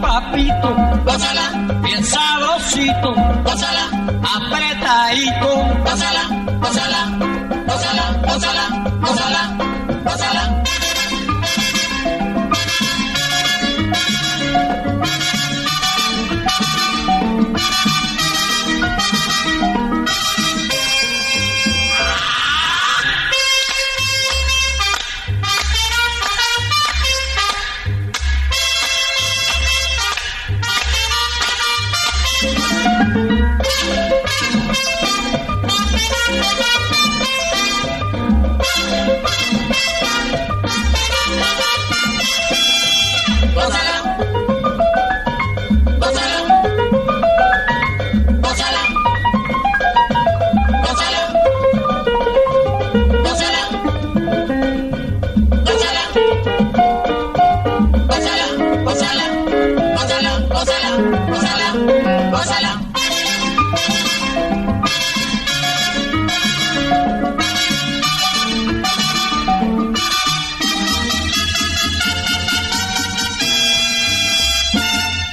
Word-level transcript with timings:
papito, 0.00 0.74
gózala, 1.04 1.50
bien 1.82 2.04
sabrosito, 2.04 3.14
gózala, 3.44 3.84
apretadito, 4.36 5.50
gózala, 5.84 6.22
gózala, 6.60 7.00
gózala, 7.66 8.04
gózala, 8.26 8.69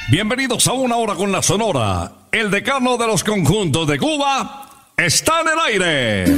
Bienvenidos 0.09 0.66
a 0.68 0.72
una 0.72 0.95
hora 0.95 1.16
con 1.16 1.34
la 1.34 1.41
Sonora. 1.41 2.13
El 2.31 2.50
decano 2.50 2.95
de 2.95 3.07
los 3.07 3.25
conjuntos 3.25 3.85
de 3.90 4.00
Cuba 4.00 4.66
está 4.95 5.41
en 5.41 5.47
el 5.50 5.59
aire. 5.66 6.38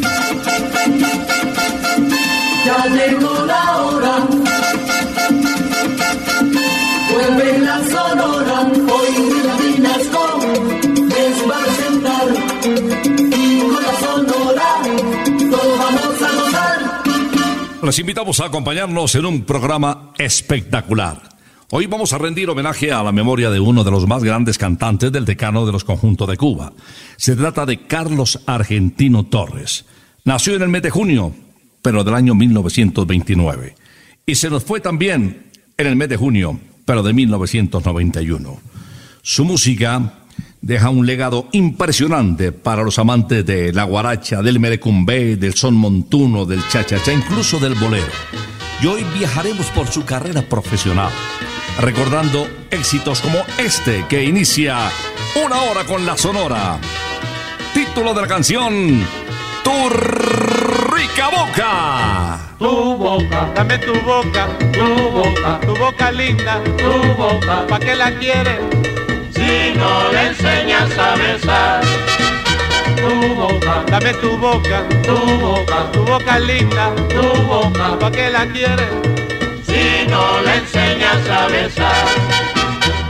Ya 2.66 2.86
llegó 2.88 3.46
la 3.46 3.78
hora. 3.78 4.28
Vuelve 7.12 7.60
la 7.60 7.78
sonora. 7.86 8.72
Hoy 8.92 9.76
Vinasco 9.76 10.40
les 11.08 11.48
va 11.48 11.56
a 11.56 11.64
presentar. 11.64 12.28
Y 13.38 13.60
con 13.60 13.84
la 13.84 14.00
sonora 14.00 14.82
todos 15.52 15.78
vamos 15.78 16.22
a 16.24 16.36
gozar. 16.42 17.84
Les 17.84 18.00
invitamos 18.00 18.40
a 18.40 18.46
acompañarnos 18.46 19.14
en 19.14 19.26
un 19.28 19.44
programa 19.44 20.12
espectacular. 20.18 21.39
Hoy 21.72 21.86
vamos 21.86 22.14
a 22.14 22.18
rendir 22.18 22.50
homenaje 22.50 22.92
a 22.92 23.04
la 23.04 23.12
memoria 23.12 23.52
de 23.52 23.60
uno 23.60 23.84
de 23.84 23.92
los 23.92 24.08
más 24.08 24.24
grandes 24.24 24.58
cantantes 24.58 25.12
del 25.12 25.24
decano 25.24 25.68
de 25.68 25.72
los 25.72 25.84
conjuntos 25.84 26.28
de 26.28 26.36
Cuba. 26.36 26.74
Se 27.16 27.36
trata 27.36 27.64
de 27.68 27.86
Carlos 27.86 28.40
Argentino 28.48 29.24
Torres. 29.26 29.86
Nació 30.24 30.56
en 30.56 30.64
el 30.64 30.70
mes 30.70 30.82
de 30.82 30.90
junio, 30.90 31.32
pero 31.84 32.04
del 32.04 32.16
año 32.16 32.34
1929. 32.34 33.76
Y 34.26 34.34
se 34.34 34.50
nos 34.50 34.64
fue 34.64 34.80
también 34.80 35.52
en 35.78 35.86
el 35.86 35.96
mes 35.96 36.10
de 36.10 36.18
junio, 36.18 36.60
pero 36.86 37.04
de 37.04 37.14
1991. 37.14 38.60
Su 39.22 39.46
música 39.46 40.24
deja 40.62 40.90
un 40.90 41.06
legado 41.06 41.50
impresionante 41.52 42.52
para 42.52 42.82
los 42.82 42.98
amantes 42.98 43.46
de 43.46 43.74
la 43.74 43.84
guaracha, 43.84 44.42
del 44.42 44.60
merecumbé, 44.60 45.36
del 45.36 45.54
son 45.54 45.76
montuno, 45.76 46.46
del 46.48 46.68
cha-cha-cha, 46.68 47.14
incluso 47.14 47.60
del 47.60 47.76
bolero. 47.76 48.12
Y 48.82 48.88
hoy 48.88 49.06
viajaremos 49.18 49.68
por 49.68 49.88
su 49.88 50.04
carrera 50.06 50.42
profesional, 50.42 51.12
recordando 51.80 52.48
éxitos 52.72 53.22
como 53.22 53.40
este 53.58 54.06
que 54.10 54.24
inicia 54.24 54.78
Una 55.46 55.62
hora 55.64 55.84
con 55.86 56.06
la 56.06 56.18
Sonora. 56.18 56.78
Título 57.74 58.14
de 58.14 58.22
la 58.22 58.28
canción, 58.28 59.06
Tu 59.64 59.90
rica 59.90 61.30
boca. 61.30 62.40
Tu 62.58 62.68
boca, 62.68 63.50
dame 63.56 63.78
tu 63.78 63.94
boca, 64.02 64.48
tu 64.74 65.12
boca, 65.12 65.60
tu 65.62 65.76
boca 65.76 66.12
linda, 66.12 66.62
tu 66.78 67.14
boca, 67.14 67.66
¿pa' 67.68 67.80
qué 67.80 67.96
la 67.96 68.12
quieres? 68.12 68.60
Si 69.34 69.78
no 69.78 70.12
le 70.12 70.28
enseñas 70.28 70.98
a 70.98 71.16
besar. 71.16 71.82
Tu 72.98 73.34
boca, 73.36 73.84
dame 73.88 74.14
tu 74.16 74.38
boca, 74.38 74.84
tu 75.04 75.16
boca, 75.40 75.92
tu 75.94 76.04
boca 76.04 76.40
linda, 76.40 76.92
tu 77.10 77.42
boca, 77.44 77.98
¿pa' 77.98 78.12
qué 78.12 78.30
la 78.30 78.46
quieres? 78.48 79.19
No 80.10 80.42
le 80.42 80.56
enseñas 80.56 81.30
a 81.30 81.48
besar. 81.48 82.06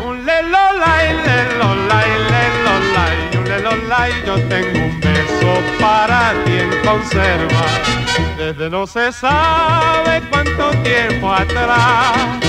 Un 0.05 0.25
lelolay, 0.25 1.07
lelolay, 1.27 2.09
lelolay, 2.33 3.37
un 3.37 3.43
lelolay, 3.49 4.11
yo 4.25 4.35
tengo 4.47 4.85
un 4.85 4.99
beso 4.99 5.51
para 5.79 6.33
ti 6.45 6.53
en 6.53 6.69
conserva. 6.85 7.65
Desde 8.37 8.69
no 8.69 8.87
se 8.87 9.11
sabe 9.11 10.21
cuánto 10.29 10.71
tiempo 10.83 11.31
atrás 11.31 12.39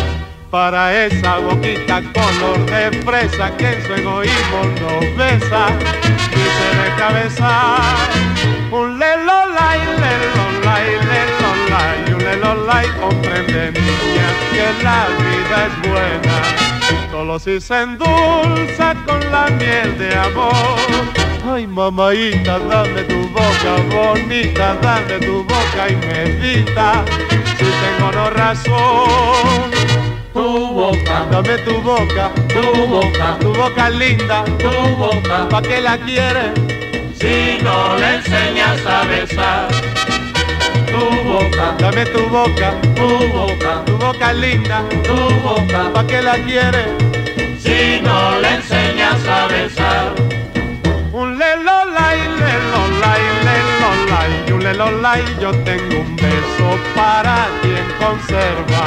para 0.51 1.07
esa 1.07 1.39
boquita 1.39 2.03
color 2.13 2.67
de 2.67 3.03
fresa 3.03 3.57
que 3.57 3.73
en 3.73 3.87
su 3.87 3.95
egoísmo 3.95 4.65
nos 4.81 5.17
besa 5.17 5.69
y 6.33 6.43
se 6.57 6.69
deja 6.83 7.13
besar. 7.13 8.09
Un 8.73 8.99
lelolay, 8.99 9.79
lelolay, 9.79 10.91
lelolay, 10.91 11.30
un 12.33 12.41
lelolay 12.41 12.87
comprende 13.01 13.73
niña 13.73 14.29
que 14.53 14.85
la 14.85 15.07
vida 15.19 15.67
es 15.67 15.91
buena, 15.91 17.11
solo 17.11 17.39
si 17.39 17.61
se 17.61 17.83
endulza 17.83 18.95
con 19.07 19.21
la 19.31 19.49
miel 19.59 19.99
de 19.99 20.15
amor. 20.15 20.77
Ay, 21.53 21.67
mamaita, 21.67 22.59
dame 22.59 23.03
tu 23.05 23.29
boca 23.31 23.77
bonita, 23.91 24.77
dame 24.83 25.19
tu 25.19 25.43
boca 25.45 25.89
y 25.89 25.97
medita, 25.97 27.05
si 27.59 27.65
tengo 27.65 28.13
no 28.13 28.31
razón 28.31 29.71
Tu 30.33 30.41
boca, 30.41 31.27
Dame 31.31 31.59
tu 31.59 31.81
boca, 31.81 32.31
tu 32.49 32.87
boca, 32.87 33.39
tu 33.41 33.53
boca 33.53 33.91
linda, 33.91 34.45
tu 34.59 34.71
boca, 34.97 35.49
¿pa' 35.49 35.63
qué 35.63 35.81
la 35.81 35.99
quieres? 35.99 36.53
si 37.21 37.63
no 37.63 37.97
le 37.99 38.17
enseñas 38.17 38.87
a 38.87 39.05
besar. 39.05 39.90
Tu 40.91 41.05
boca, 41.29 41.75
Dame 41.79 42.05
tu 42.07 42.29
boca, 42.29 42.75
tu 42.97 43.09
boca, 43.33 43.83
tu 43.87 43.97
boca 43.97 44.33
linda, 44.33 44.83
tu 45.05 45.17
boca, 45.43 45.93
¿pa' 45.93 46.07
qué 46.07 46.21
la 46.23 46.37
quieres? 46.45 46.89
si 47.59 48.01
no 48.03 48.39
le 48.41 48.55
enseñas 48.57 49.27
a 49.27 49.47
besar. 49.47 50.15
Un 51.13 51.39
lelolay, 51.39 52.19
lelolay, 52.43 53.23
lelolay, 53.49 54.53
un 54.53 54.63
lelolay, 54.63 55.25
yo 55.41 55.51
tengo 55.65 56.01
un 56.01 56.17
beso 56.17 56.69
para 56.95 57.47
ti 57.63 57.71
en 57.83 57.91
conserva. 58.03 58.85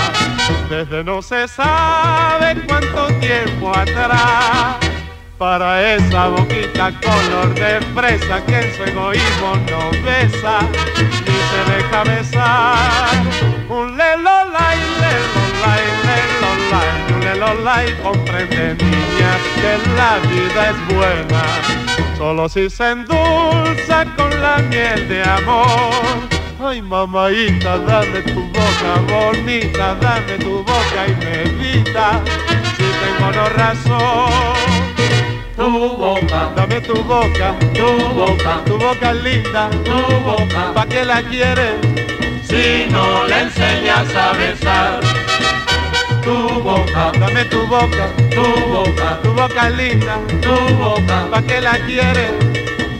Desde 0.70 1.04
no 1.04 1.22
se 1.22 1.48
sabe 1.48 2.56
cuánto 2.68 3.08
tiempo 3.20 3.70
atrás. 3.76 4.93
Para 5.38 5.95
esa 5.95 6.27
boquita 6.27 6.91
color 7.01 7.53
de 7.56 7.81
fresa 7.94 8.45
que 8.45 8.59
en 8.59 8.75
su 8.75 8.83
egoísmo 8.83 9.56
no 9.69 9.91
besa 10.03 10.59
ni 11.25 11.38
se 11.50 11.62
deja 11.74 12.03
besar. 12.03 13.24
Un 13.69 13.97
lelolay, 13.97 14.80
lelolay, 15.01 15.85
lelolay, 16.07 17.13
un 17.13 17.19
lelolay, 17.19 17.94
comprende 18.01 18.75
niña 18.75 19.31
que 19.56 19.77
la 19.97 20.19
vida 20.30 20.69
es 20.69 20.95
buena 20.95 21.83
solo 22.24 22.47
si 22.47 22.69
se 22.69 22.91
endulza 22.91 24.06
con 24.15 24.30
la 24.41 24.57
miel 24.69 25.09
de 25.09 25.21
amor. 25.24 26.30
Ay, 26.57 26.81
mamaita, 26.81 27.77
dame 27.80 28.21
tu 28.21 28.41
boca 28.56 28.91
bonita, 29.09 29.95
dame 29.95 30.38
tu 30.38 30.63
boca 30.63 31.01
y 31.06 31.15
medita, 31.25 32.21
si 32.77 32.85
tengo 33.01 33.30
no 33.35 33.50
razón. 33.50 34.82
Tu 35.63 35.69
boca, 35.69 36.51
Dame 36.57 36.81
tu 36.81 36.94
boca, 36.94 37.56
tu 37.74 37.88
boca, 38.13 38.62
tu 38.65 38.77
boca 38.77 39.13
linda, 39.13 39.69
tu 39.86 39.95
boca, 40.25 40.74
¿pa' 40.74 40.86
qué 40.86 41.06
la 41.06 41.24
quieres? 41.24 41.75
si 42.44 42.92
no 42.92 43.25
le 43.27 43.44
enseñas 43.44 44.13
a 44.13 44.33
besar. 44.33 45.00
Tu 46.21 46.36
boca, 46.60 47.13
Dame 47.18 47.45
tu 47.45 47.65
boca, 47.65 48.10
tu 48.30 48.44
boca, 48.74 49.19
tu 49.24 49.31
boca 49.31 49.69
linda, 49.69 50.19
tu 50.42 50.54
boca, 50.75 51.27
¿pa' 51.31 51.42
qué 51.44 51.62
la 51.62 51.80
quieres? 51.88 52.33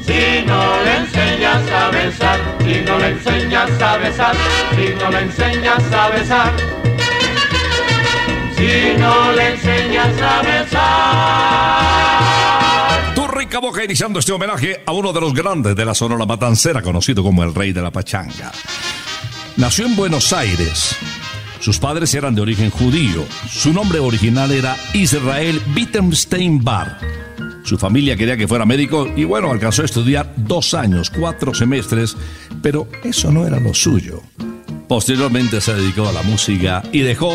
si 0.06 0.46
no 0.48 0.82
le 0.86 0.96
enseñas 1.00 1.70
a 1.70 1.90
besar, 1.90 2.40
si 2.64 2.80
no 2.80 2.98
le 2.98 3.08
enseñas 3.10 3.82
a 3.82 3.98
besar, 3.98 4.36
si 4.74 4.96
no 4.96 5.10
le 5.10 5.20
enseñas 5.20 5.92
a 5.92 6.10
besar, 6.12 6.54
si 8.56 8.98
no 8.98 9.34
le 9.34 9.50
enseñas 9.50 10.22
a 10.22 10.42
besar. 10.44 12.33
Boca 13.60 13.84
iniciando 13.84 14.20
este 14.20 14.32
homenaje 14.32 14.82
a 14.86 14.92
uno 14.92 15.14
de 15.14 15.22
los 15.22 15.34
grandes 15.34 15.76
de 15.76 15.86
la 15.86 15.94
Sonora 15.94 16.26
Matancera, 16.26 16.82
conocido 16.82 17.24
como 17.24 17.44
el 17.44 17.54
Rey 17.54 17.72
de 17.72 17.82
la 17.82 17.92
Pachanga. 17.92 18.52
Nació 19.58 19.86
en 19.86 19.96
Buenos 19.96 20.34
Aires. 20.34 20.96
Sus 21.60 21.80
padres 21.80 22.14
eran 22.14 22.36
de 22.36 22.42
origen 22.42 22.70
judío. 22.70 23.24
Su 23.50 23.72
nombre 23.74 24.00
original 24.00 24.52
era 24.52 24.76
Israel 24.94 25.62
Wittgenstein 25.76 26.64
Bar. 26.64 26.98
Su 27.64 27.78
familia 27.78 28.18
quería 28.18 28.36
que 28.36 28.48
fuera 28.48 28.66
médico 28.66 29.08
y 29.16 29.24
bueno, 29.24 29.52
alcanzó 29.52 29.84
a 29.84 29.86
estudiar 29.86 30.34
dos 30.36 30.74
años, 30.74 31.10
cuatro 31.10 31.54
semestres, 31.54 32.18
pero 32.62 32.88
eso 33.04 33.32
no 33.32 33.48
era 33.48 33.60
lo 33.60 33.74
suyo. 33.74 34.22
Posteriormente 34.88 35.62
se 35.62 35.74
dedicó 35.74 36.08
a 36.08 36.12
la 36.12 36.24
música 36.24 36.84
y 36.92 37.00
dejó 37.00 37.34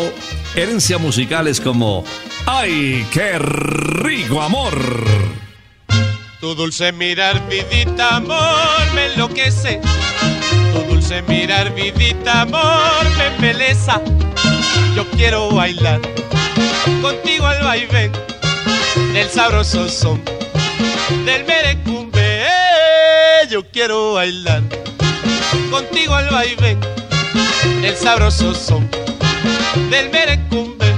herencias 0.55 1.01
musicales 1.01 1.59
como 1.59 2.03
¡Ay, 2.45 3.05
qué 3.11 3.39
rico 3.39 4.41
amor! 4.41 5.48
Tu 6.39 6.55
dulce 6.55 6.93
mirar, 6.93 7.45
vidita, 7.49 8.15
amor, 8.15 8.93
me 8.95 9.07
enloquece. 9.07 9.81
Tu 10.71 10.79
dulce 10.83 11.21
mirar, 11.23 11.73
vidita, 11.75 12.41
amor, 12.41 13.03
me 13.17 13.25
embeleza. 13.27 14.01
Yo 14.95 15.05
quiero 15.11 15.51
bailar 15.51 15.99
contigo 17.01 17.45
al 17.45 17.61
vaivén 17.61 18.11
del 19.13 19.29
sabroso 19.29 19.89
son 19.89 20.23
del 21.25 21.43
merecumbe. 21.45 22.45
Yo 23.49 23.69
quiero 23.69 24.13
bailar 24.13 24.63
contigo 25.69 26.15
al 26.15 26.29
vaivén 26.29 26.79
del 27.81 27.97
sabroso 27.97 28.55
son 28.55 28.89
del 29.89 30.09
merecumbe. 30.09 30.95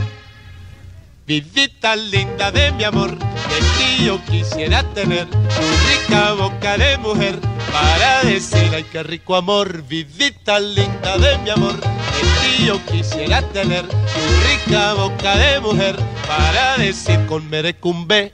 Vidita 1.26 1.96
linda 1.96 2.52
de 2.52 2.72
mi 2.74 2.84
amor, 2.84 3.18
de 3.52 4.06
yo 4.06 4.20
quisiera 4.26 4.84
tener 4.94 5.28
tu 5.30 5.66
rica 5.88 6.34
boca 6.34 6.78
de 6.78 6.98
mujer 6.98 7.40
para 7.72 8.24
decir 8.24 8.72
ay 8.74 8.84
qué 8.92 9.04
rico 9.04 9.36
amor. 9.36 9.84
Vidita 9.84 10.60
linda 10.60 11.18
de 11.18 11.38
mi 11.40 11.50
amor, 11.50 11.76
de 11.80 12.22
ti 12.42 12.66
yo 12.66 12.84
quisiera 12.86 13.42
tener 13.54 13.86
tu 13.88 14.22
rica 14.48 14.94
boca 14.94 15.36
de 15.36 15.60
mujer 15.60 15.96
para 16.28 16.78
decir 16.78 17.26
con 17.28 17.50
merecumbe. 17.50 18.34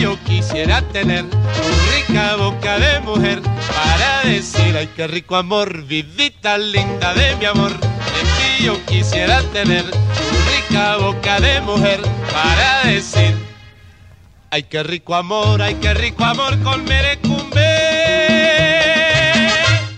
yo 0.00 0.18
quisiera 0.24 0.82
tener 0.82 1.24
tu 1.28 1.36
rica 1.96 2.36
boca 2.36 2.78
de 2.78 3.00
mujer 3.00 3.40
para 3.42 4.22
decir 4.24 4.76
ay 4.76 4.88
qué 4.96 5.06
rico 5.06 5.36
amor. 5.36 5.84
Vidita 5.84 6.58
linda 6.58 7.14
de 7.14 7.36
mi 7.36 7.44
amor, 7.44 7.72
de 7.72 7.78
ti 7.78 8.64
yo 8.64 8.84
quisiera 8.86 9.42
tener 9.52 9.84
tu 9.84 9.98
rica 10.52 10.96
boca 10.96 11.40
de 11.40 11.60
mujer 11.60 12.00
para 12.32 12.84
decir 12.90 13.34
ay 14.50 14.64
qué 14.64 14.82
rico 14.82 15.14
amor, 15.14 15.62
ay 15.62 15.76
qué 15.80 15.94
rico 15.94 16.24
amor 16.24 16.58
con 16.62 16.84
merecumbe. 16.84 17.44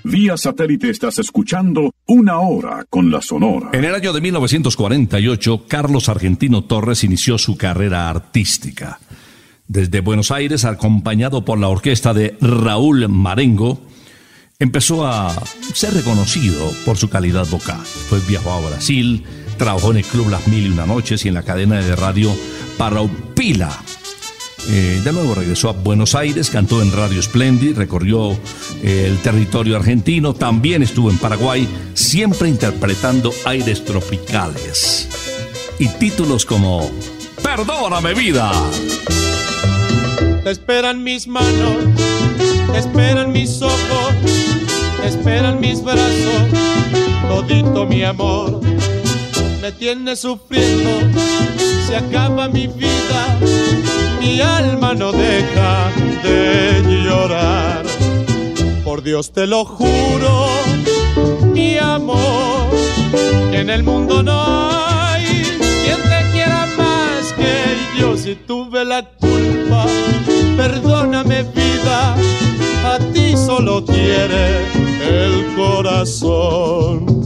Vía 0.04 0.36
satélite 0.36 0.88
estás 0.88 1.18
escuchando 1.18 1.92
Una 2.06 2.38
Hora 2.38 2.86
con 2.88 3.10
la 3.10 3.20
Sonora. 3.20 3.70
En 3.72 3.84
el 3.84 3.94
año 3.94 4.12
de 4.12 4.20
1948, 4.20 5.64
Carlos 5.68 6.08
Argentino 6.08 6.64
Torres 6.64 7.04
inició 7.04 7.36
su 7.38 7.56
carrera 7.58 8.08
artística. 8.08 9.00
Desde 9.68 10.00
Buenos 10.00 10.30
Aires, 10.30 10.64
acompañado 10.64 11.44
por 11.44 11.58
la 11.58 11.68
orquesta 11.68 12.14
de 12.14 12.36
Raúl 12.40 13.08
Marengo, 13.08 13.80
empezó 14.58 15.06
a 15.06 15.34
ser 15.74 15.94
reconocido 15.94 16.70
por 16.84 16.96
su 16.96 17.08
calidad 17.08 17.46
vocal. 17.48 17.80
Después 17.80 18.26
viajó 18.28 18.52
a 18.52 18.60
Brasil, 18.60 19.24
trabajó 19.58 19.90
en 19.90 19.98
el 19.98 20.04
Club 20.04 20.30
Las 20.30 20.46
Mil 20.46 20.66
y 20.66 20.70
Una 20.70 20.86
Noches 20.86 21.24
y 21.24 21.28
en 21.28 21.34
la 21.34 21.42
cadena 21.42 21.80
de 21.80 21.96
radio 21.96 22.32
Paraupila. 22.78 23.70
Eh, 24.68 25.00
de 25.04 25.12
nuevo 25.12 25.34
regresó 25.34 25.68
a 25.68 25.72
Buenos 25.72 26.14
Aires, 26.14 26.50
cantó 26.50 26.80
en 26.80 26.92
Radio 26.92 27.20
Splendid, 27.20 27.76
recorrió 27.76 28.32
eh, 28.82 29.06
el 29.08 29.18
territorio 29.18 29.76
argentino, 29.76 30.34
también 30.34 30.82
estuvo 30.82 31.10
en 31.10 31.18
Paraguay, 31.18 31.68
siempre 31.94 32.48
interpretando 32.48 33.32
aires 33.44 33.84
tropicales. 33.84 35.08
Y 35.78 35.88
títulos 35.88 36.44
como 36.46 36.90
Perdóname 37.42 38.14
vida. 38.14 38.50
Te 40.46 40.52
esperan 40.52 41.02
mis 41.02 41.26
manos, 41.26 41.76
te 42.72 42.78
esperan 42.78 43.32
mis 43.32 43.60
ojos, 43.60 44.14
esperan 45.04 45.58
mis 45.58 45.82
brazos, 45.82 46.40
todito 47.28 47.84
mi 47.84 48.04
amor. 48.04 48.60
Me 49.60 49.72
tiene 49.72 50.14
sufriendo, 50.14 51.00
se 51.88 51.96
acaba 51.96 52.46
mi 52.46 52.68
vida, 52.68 53.40
mi 54.20 54.40
alma 54.40 54.94
no 54.94 55.10
deja 55.10 55.90
de 56.22 57.02
llorar. 57.02 57.84
Por 58.84 59.02
Dios 59.02 59.32
te 59.32 59.48
lo 59.48 59.64
juro, 59.64 60.46
mi 61.52 61.76
amor, 61.76 62.68
en 63.50 63.68
el 63.68 63.82
mundo 63.82 64.22
no 64.22 64.44
hay 64.70 65.42
quien 65.82 66.00
te 66.02 66.30
quiera 66.30 66.68
más 66.78 67.32
que 67.32 68.00
yo 68.00 68.16
si 68.16 68.36
tuve 68.36 68.84
la 68.84 69.02
culpa. 69.02 70.05
Perdóname 70.56 71.42
vida, 71.42 72.16
a 72.84 72.98
ti 73.12 73.36
solo 73.36 73.84
quiere 73.84 74.64
el 75.02 75.54
corazón. 75.54 77.25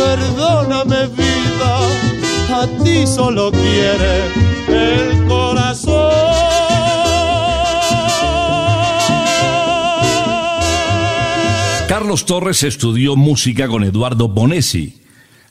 perdóname 0.00 1.06
vida, 1.08 1.72
a 2.60 2.66
ti 2.82 3.06
solo 3.06 3.50
quiere 3.52 4.12
el 4.68 5.26
corazón. 5.26 6.10
Carlos 11.88 12.24
Torres 12.24 12.62
estudió 12.62 13.16
música 13.16 13.68
con 13.68 13.84
Eduardo 13.84 14.28
Bonesi. 14.28 15.02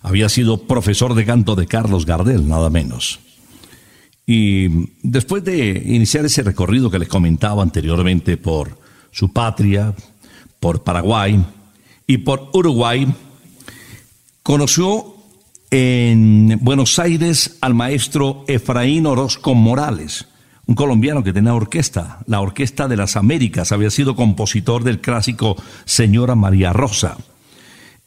Había 0.02 0.30
sido 0.30 0.58
profesor 0.58 1.14
de 1.14 1.26
canto 1.26 1.56
de 1.56 1.68
Carlos 1.68 2.06
Gardel, 2.06 2.48
nada 2.48 2.70
menos. 2.70 3.20
Y 4.26 4.90
después 5.04 5.44
de 5.44 5.84
iniciar 5.86 6.26
ese 6.26 6.44
recorrido 6.44 6.90
que 6.90 7.00
les 7.00 7.08
comentaba 7.08 7.62
anteriormente 7.62 8.38
por 8.38 8.78
su 9.12 9.32
patria, 9.34 9.94
por 10.60 10.84
Paraguay 10.84 11.44
y 12.08 12.20
por 12.20 12.50
Uruguay, 12.54 13.08
Conoció 14.44 15.16
en 15.72 16.58
Buenos 16.62 16.98
Aires 16.98 17.58
al 17.62 17.76
maestro 17.76 18.44
Efraín 18.48 19.06
Orozco 19.06 19.54
Morales, 19.54 20.28
un 20.66 20.76
colombiano 20.76 21.24
que 21.24 21.34
tenía 21.34 21.54
orquesta, 21.54 22.20
la 22.26 22.42
Orquesta 22.42 22.88
de 22.88 22.96
las 22.96 23.16
Américas, 23.16 23.72
había 23.72 23.90
sido 23.90 24.16
compositor 24.16 24.84
del 24.84 25.02
clásico 25.02 25.56
Señora 25.86 26.36
María 26.36 26.74
Rosa, 26.74 27.18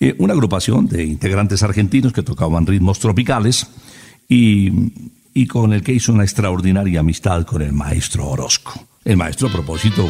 eh, 0.00 0.14
una 0.18 0.32
agrupación 0.32 0.86
de 0.86 1.04
integrantes 1.04 1.62
argentinos 1.62 2.12
que 2.12 2.22
tocaban 2.22 2.66
ritmos 2.66 2.98
tropicales 2.98 3.68
y, 4.28 4.70
con 5.48 5.72
el 5.72 5.82
que 5.82 5.92
hizo 5.92 6.12
una 6.12 6.24
extraordinaria 6.24 7.00
amistad 7.00 7.44
con 7.44 7.62
el 7.62 7.72
maestro 7.72 8.28
Orozco. 8.28 8.72
El 9.04 9.16
maestro, 9.16 9.48
a 9.48 9.52
propósito, 9.52 10.08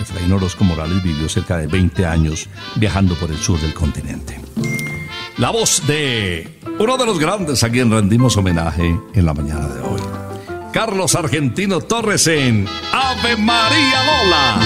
Efraín 0.00 0.32
Orozco 0.32 0.64
Morales 0.64 1.02
vivió 1.02 1.28
cerca 1.28 1.58
de 1.58 1.66
20 1.66 2.04
años 2.06 2.48
viajando 2.76 3.14
por 3.14 3.30
el 3.30 3.36
sur 3.36 3.60
del 3.60 3.74
continente 3.74 4.40
la 5.38 5.50
voz 5.50 5.86
de 5.86 6.58
uno 6.78 6.96
de 6.96 7.06
los 7.06 7.18
grandes 7.18 7.64
a 7.64 7.70
quien 7.70 7.90
rendimos 7.90 8.36
homenaje 8.36 8.98
en 9.14 9.26
la 9.26 9.34
mañana 9.34 9.66
de 9.68 9.80
hoy. 9.80 10.00
Carlos 10.72 11.14
Argentino 11.14 11.80
Torres 11.80 12.26
en 12.26 12.66
Ave 12.92 13.36
María 13.36 14.02
Lola. 14.04 14.60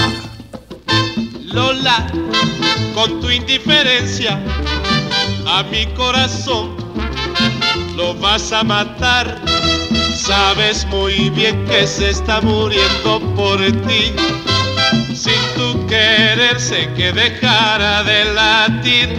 Lola, 1.45 2.07
con 2.95 3.21
tu 3.21 3.31
indiferencia 3.31 4.41
a 5.47 5.63
mi 5.65 5.87
corazón 5.95 6.77
lo 7.97 8.15
vas 8.15 8.53
a 8.53 8.63
matar. 8.63 9.43
Sabes 10.15 10.87
muy 10.87 11.31
bien 11.31 11.65
que 11.67 11.87
se 11.87 12.11
está 12.11 12.41
muriendo 12.41 13.21
por 13.35 13.59
ti. 13.59 14.13
Sin 15.15 15.41
tu 15.57 15.87
querer 15.87 16.61
sé 16.61 16.89
que 16.95 17.13
dejara 17.13 18.03
de 18.05 18.25
latir 18.35 19.19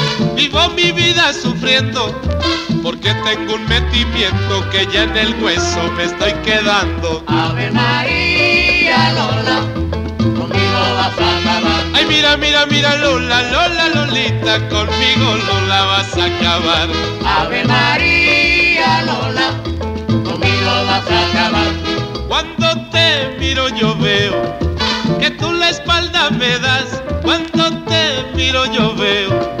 Vivo 0.35 0.69
mi 0.69 0.91
vida 0.91 1.33
sufriendo 1.33 2.13
porque 2.83 3.13
tengo 3.23 3.55
un 3.55 3.65
metimiento 3.65 4.69
que 4.71 4.87
ya 4.91 5.03
en 5.03 5.15
el 5.15 5.35
hueso 5.43 5.91
me 5.95 6.05
estoy 6.05 6.33
quedando. 6.43 7.23
Ave 7.27 7.69
María 7.71 9.13
Lola, 9.13 9.61
conmigo 10.17 10.79
vas 10.95 11.19
a 11.19 11.39
acabar. 11.39 11.83
Ay, 11.93 12.05
mira, 12.07 12.37
mira, 12.37 12.65
mira, 12.65 12.95
Lola, 12.97 13.41
Lola, 13.51 13.87
Lolita, 13.89 14.67
conmigo 14.69 15.35
Lola 15.47 15.85
vas 15.85 16.17
a 16.17 16.25
acabar. 16.25 16.89
Ave 17.25 17.63
María 17.65 19.03
Lola, 19.03 19.51
conmigo 20.07 20.71
vas 20.87 21.09
a 21.09 21.29
acabar. 21.29 21.71
Cuando 22.27 22.89
te 22.89 23.35
miro 23.39 23.69
yo 23.69 23.95
veo 23.97 24.57
que 25.19 25.29
tú 25.31 25.51
la 25.53 25.69
espalda 25.69 26.29
me 26.31 26.57
das, 26.59 27.01
cuando 27.21 27.71
te 27.85 28.25
miro 28.35 28.65
yo 28.73 28.95
veo 28.95 29.60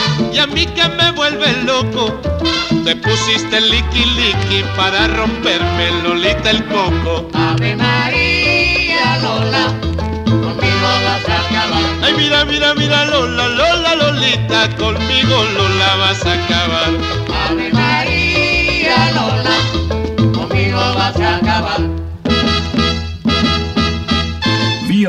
y 0.31 0.39
a 0.39 0.47
mí 0.47 0.65
que 0.65 0.87
me 0.89 1.11
vuelve 1.11 1.51
loco. 1.63 2.19
Te 2.85 2.95
pusiste 2.95 3.61
liqui 3.61 4.05
liqui 4.05 4.63
para 4.75 5.07
romperme 5.07 5.91
Lolita 6.03 6.49
el 6.49 6.65
coco. 6.65 7.29
Ave 7.33 7.75
María 7.75 9.17
Lola, 9.21 9.67
conmigo 10.25 10.89
vas 11.05 11.29
a 11.29 11.39
acabar. 11.41 11.83
Ay, 12.03 12.13
mira, 12.17 12.45
mira, 12.45 12.73
mira, 12.73 13.05
Lola, 13.05 13.47
Lola, 13.47 13.95
Lolita, 13.95 14.69
conmigo 14.77 15.43
Lola 15.55 15.95
vas 15.97 16.25
a 16.25 16.33
acabar. 16.33 16.89
Ave 17.49 17.71
María 17.71 19.11
Lola, 19.13 20.31
conmigo 20.33 20.79
vas 20.95 21.19
a 21.19 21.35
acabar. 21.37 21.90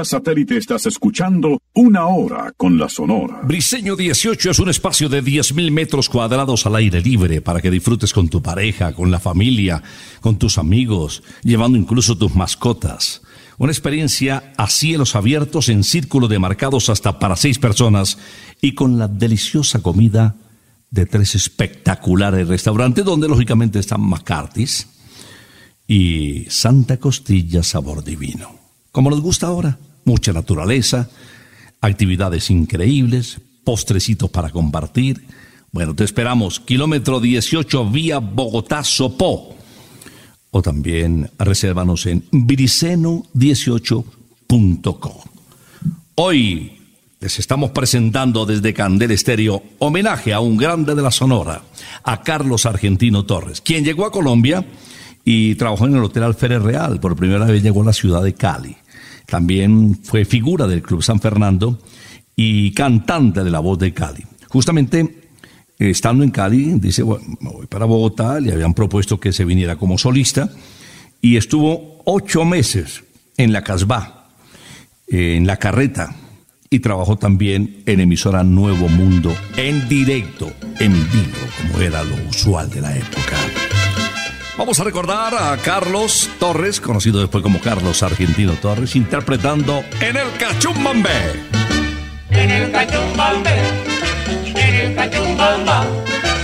Satélite 0.04 0.56
estás 0.56 0.87
escuchando 0.87 1.61
Una 1.75 2.06
Hora 2.06 2.52
con 2.56 2.78
la 2.78 2.88
Sonora. 2.88 3.40
Briseño 3.44 3.97
18 3.97 4.50
es 4.50 4.59
un 4.59 4.68
espacio 4.68 5.09
de 5.09 5.23
10.000 5.23 5.71
metros 5.71 6.09
cuadrados 6.09 6.66
al 6.66 6.76
aire 6.76 7.00
libre 7.00 7.40
para 7.40 7.61
que 7.61 7.71
disfrutes 7.71 8.12
con 8.12 8.28
tu 8.28 8.42
pareja, 8.42 8.92
con 8.94 9.11
la 9.11 9.21
familia, 9.21 9.82
con 10.21 10.38
tus 10.38 10.59
amigos, 10.59 11.23
llevando 11.42 11.78
incluso 11.78 12.16
tus 12.16 12.35
mascotas. 12.35 13.23
Una 13.59 13.73
experiencia 13.73 14.52
a 14.56 14.68
cielos 14.68 15.14
abiertos 15.14 15.68
en 15.68 15.85
círculo 15.85 16.28
de 16.28 16.38
marcados 16.38 16.88
hasta 16.88 17.18
para 17.18 17.37
seis 17.37 17.59
personas 17.59 18.18
y 18.61 18.75
con 18.75 18.99
la 18.99 19.09
deliciosa 19.09 19.82
comida 19.82 20.37
de 20.90 21.06
tres 21.06 21.35
espectaculares 21.35 22.49
restaurantes 22.49 23.04
donde 23.04 23.28
lógicamente 23.28 23.78
están 23.78 24.02
McCarthy's 24.02 24.88
y 25.87 26.47
Santa 26.49 26.99
Costilla 26.99 27.62
Sabor 27.62 28.04
Divino. 28.04 28.62
Como 28.92 29.09
nos 29.09 29.21
gusta 29.23 29.47
ahora, 29.47 29.78
mucha 30.04 30.32
naturaleza, 30.32 31.09
actividades 31.80 32.50
increíbles, 32.50 33.40
postrecitos 33.64 34.30
para 34.30 34.50
compartir. 34.50 35.26
Bueno, 35.71 35.94
te 35.94 36.04
esperamos, 36.04 36.61
kilómetro 36.61 37.21
18 37.21 37.90
vía 37.90 38.18
Bogotá-Sopó. 38.18 39.56
O 40.50 40.61
también 40.61 41.30
resérvanos 41.38 42.04
en 42.06 42.28
viriceno18.com. 42.30 45.12
Hoy 46.14 46.78
les 47.21 47.38
estamos 47.38 47.71
presentando 47.71 48.44
desde 48.44 48.75
Candel 48.75 49.12
Estéreo 49.12 49.62
homenaje 49.78 50.35
a 50.35 50.40
un 50.40 50.56
grande 50.56 50.94
de 50.94 51.02
la 51.02 51.11
Sonora, 51.11 51.62
a 52.02 52.23
Carlos 52.23 52.66
Argentino 52.66 53.25
Torres, 53.25 53.61
quien 53.61 53.85
llegó 53.85 54.04
a 54.04 54.12
Colombia 54.12 54.66
y 55.25 55.54
trabajó 55.54 55.87
en 55.87 55.94
el 55.94 56.04
Hotel 56.04 56.25
Alférez 56.25 56.62
Real. 56.62 57.00
Por 57.00 57.16
primera 57.16 57.47
vez 57.47 57.62
llegó 57.62 57.82
a 57.82 57.87
la 57.87 57.92
ciudad 57.92 58.23
de 58.23 58.35
Cali. 58.35 58.76
También 59.32 59.98
fue 60.02 60.26
figura 60.26 60.66
del 60.66 60.82
Club 60.82 61.02
San 61.02 61.18
Fernando 61.18 61.78
y 62.36 62.70
cantante 62.72 63.42
de 63.42 63.50
la 63.50 63.60
voz 63.60 63.78
de 63.78 63.94
Cali. 63.94 64.22
Justamente 64.46 65.30
estando 65.78 66.22
en 66.22 66.30
Cali, 66.30 66.74
dice, 66.78 67.02
bueno, 67.02 67.24
voy 67.40 67.66
para 67.66 67.86
Bogotá, 67.86 68.40
le 68.40 68.52
habían 68.52 68.74
propuesto 68.74 69.18
que 69.18 69.32
se 69.32 69.46
viniera 69.46 69.76
como 69.76 69.96
solista 69.96 70.50
y 71.22 71.38
estuvo 71.38 72.02
ocho 72.04 72.44
meses 72.44 73.04
en 73.38 73.54
la 73.54 73.64
Casbah, 73.64 74.28
en 75.08 75.46
la 75.46 75.56
carreta, 75.56 76.14
y 76.68 76.80
trabajó 76.80 77.16
también 77.16 77.82
en 77.86 78.00
emisora 78.00 78.44
Nuevo 78.44 78.90
Mundo, 78.90 79.34
en 79.56 79.88
directo, 79.88 80.52
en 80.78 80.92
vivo, 80.92 81.38
como 81.56 81.80
era 81.80 82.04
lo 82.04 82.16
usual 82.28 82.68
de 82.68 82.82
la 82.82 82.95
época. 82.95 83.38
Vamos 84.56 84.78
a 84.80 84.84
recordar 84.84 85.34
a 85.34 85.56
Carlos 85.56 86.28
Torres, 86.38 86.78
conocido 86.80 87.21
después 87.21 87.43
como 87.43 87.58
Carlos 87.60 88.02
Argentino 88.02 88.52
Torres, 88.52 88.95
interpretando 88.97 89.82
en 90.00 90.17
el 90.17 90.30
Cachumbambe. 90.38 91.10
En 92.30 92.50
el 92.50 92.71
cachumbambe, 92.73 93.50
en 94.54 94.75
el 94.75 94.95
cachumbamba, 94.95 95.84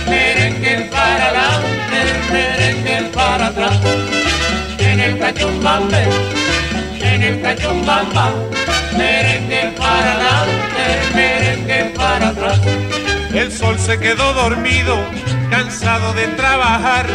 merengue 0.07 0.89
para 0.91 1.25
adelante, 1.25 2.31
merengue 2.31 3.09
para 3.13 3.47
atrás. 3.47 3.79
En 4.77 4.99
el 4.99 5.19
cachumbambe, 5.19 6.03
en 7.01 7.23
el 7.23 7.41
cachumbamba, 7.41 8.33
merengue 8.97 9.73
para 9.77 10.13
adelante, 10.13 11.15
merengue 11.15 11.93
para 11.95 12.29
atrás. 12.29 12.59
El 13.33 13.51
sol 13.51 13.77
se 13.79 13.99
quedó 13.99 14.33
dormido, 14.33 14.97
cansado 15.49 16.13
de 16.13 16.27
trabajar. 16.29 17.07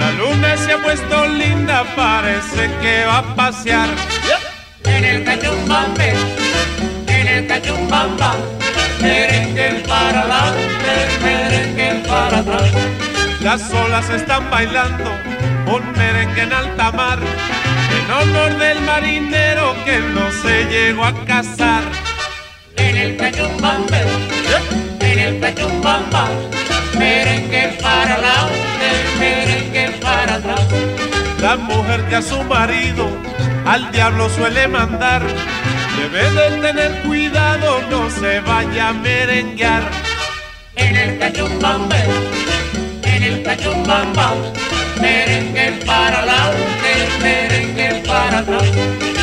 La 0.00 0.10
luna 0.12 0.56
se 0.56 0.72
ha 0.72 0.82
puesto 0.82 1.26
linda, 1.26 1.84
parece 1.96 2.70
que 2.82 3.04
va 3.06 3.18
a 3.18 3.34
pasear. 3.34 3.88
En 4.84 5.04
el 5.04 5.24
cachumbambe, 5.24 6.14
en 7.06 7.26
el 7.26 7.46
cachumbamba, 7.46 8.34
merengue 9.00 9.84
para 9.88 10.20
adelante, 10.20 10.92
merengue 11.22 12.08
para 12.08 12.38
atrás. 12.38 12.70
Las 13.40 13.72
olas 13.72 14.08
están 14.10 14.50
bailando 14.50 15.10
un 15.66 15.92
merengue 15.92 16.42
en 16.42 16.52
alta 16.52 16.92
mar 16.92 17.18
en 17.98 18.10
honor 18.10 18.58
del 18.58 18.80
marinero 18.82 19.74
que 19.84 19.98
no 19.98 20.30
se 20.42 20.64
llegó 20.64 21.04
a 21.04 21.14
casar. 21.24 21.82
En 22.76 22.96
el 22.96 23.16
cachumbambe, 23.16 24.02
en 25.00 25.18
el 25.18 25.40
cachumbamba, 25.40 26.28
merengue 26.98 27.78
para 27.82 28.14
adelante, 28.14 28.88
merengue. 29.18 29.63
La 31.44 31.56
mujer 31.58 32.02
que 32.08 32.16
a 32.16 32.22
su 32.22 32.42
marido 32.44 33.06
al 33.66 33.92
diablo 33.92 34.30
suele 34.30 34.66
mandar 34.66 35.20
debe 35.98 36.30
de 36.30 36.62
tener 36.62 37.02
cuidado, 37.02 37.82
no 37.90 38.08
se 38.08 38.40
vaya 38.40 38.88
a 38.88 38.92
merenguear. 38.94 39.82
En 40.74 40.96
el 40.96 41.18
cachumbambe, 41.18 42.02
en 43.02 43.22
el 43.22 43.42
cachumbamba, 43.42 44.32
merengue 45.02 45.84
para 45.84 46.20
adelante, 46.20 47.08
merengue 47.20 48.02
para 48.06 48.38
atrás. 48.38 49.13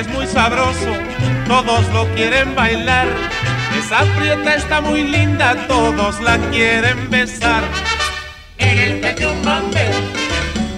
Es 0.00 0.08
muy 0.08 0.26
sabroso, 0.26 0.92
todos 1.46 1.86
lo 1.92 2.06
quieren 2.14 2.54
bailar. 2.54 3.06
Esa 3.78 4.00
prieta 4.18 4.54
está 4.54 4.80
muy 4.80 5.04
linda, 5.04 5.54
todos 5.68 6.20
la 6.20 6.38
quieren 6.50 7.10
besar. 7.10 7.62
En 8.56 8.78
el 8.78 9.00
cachumbambe, 9.00 9.90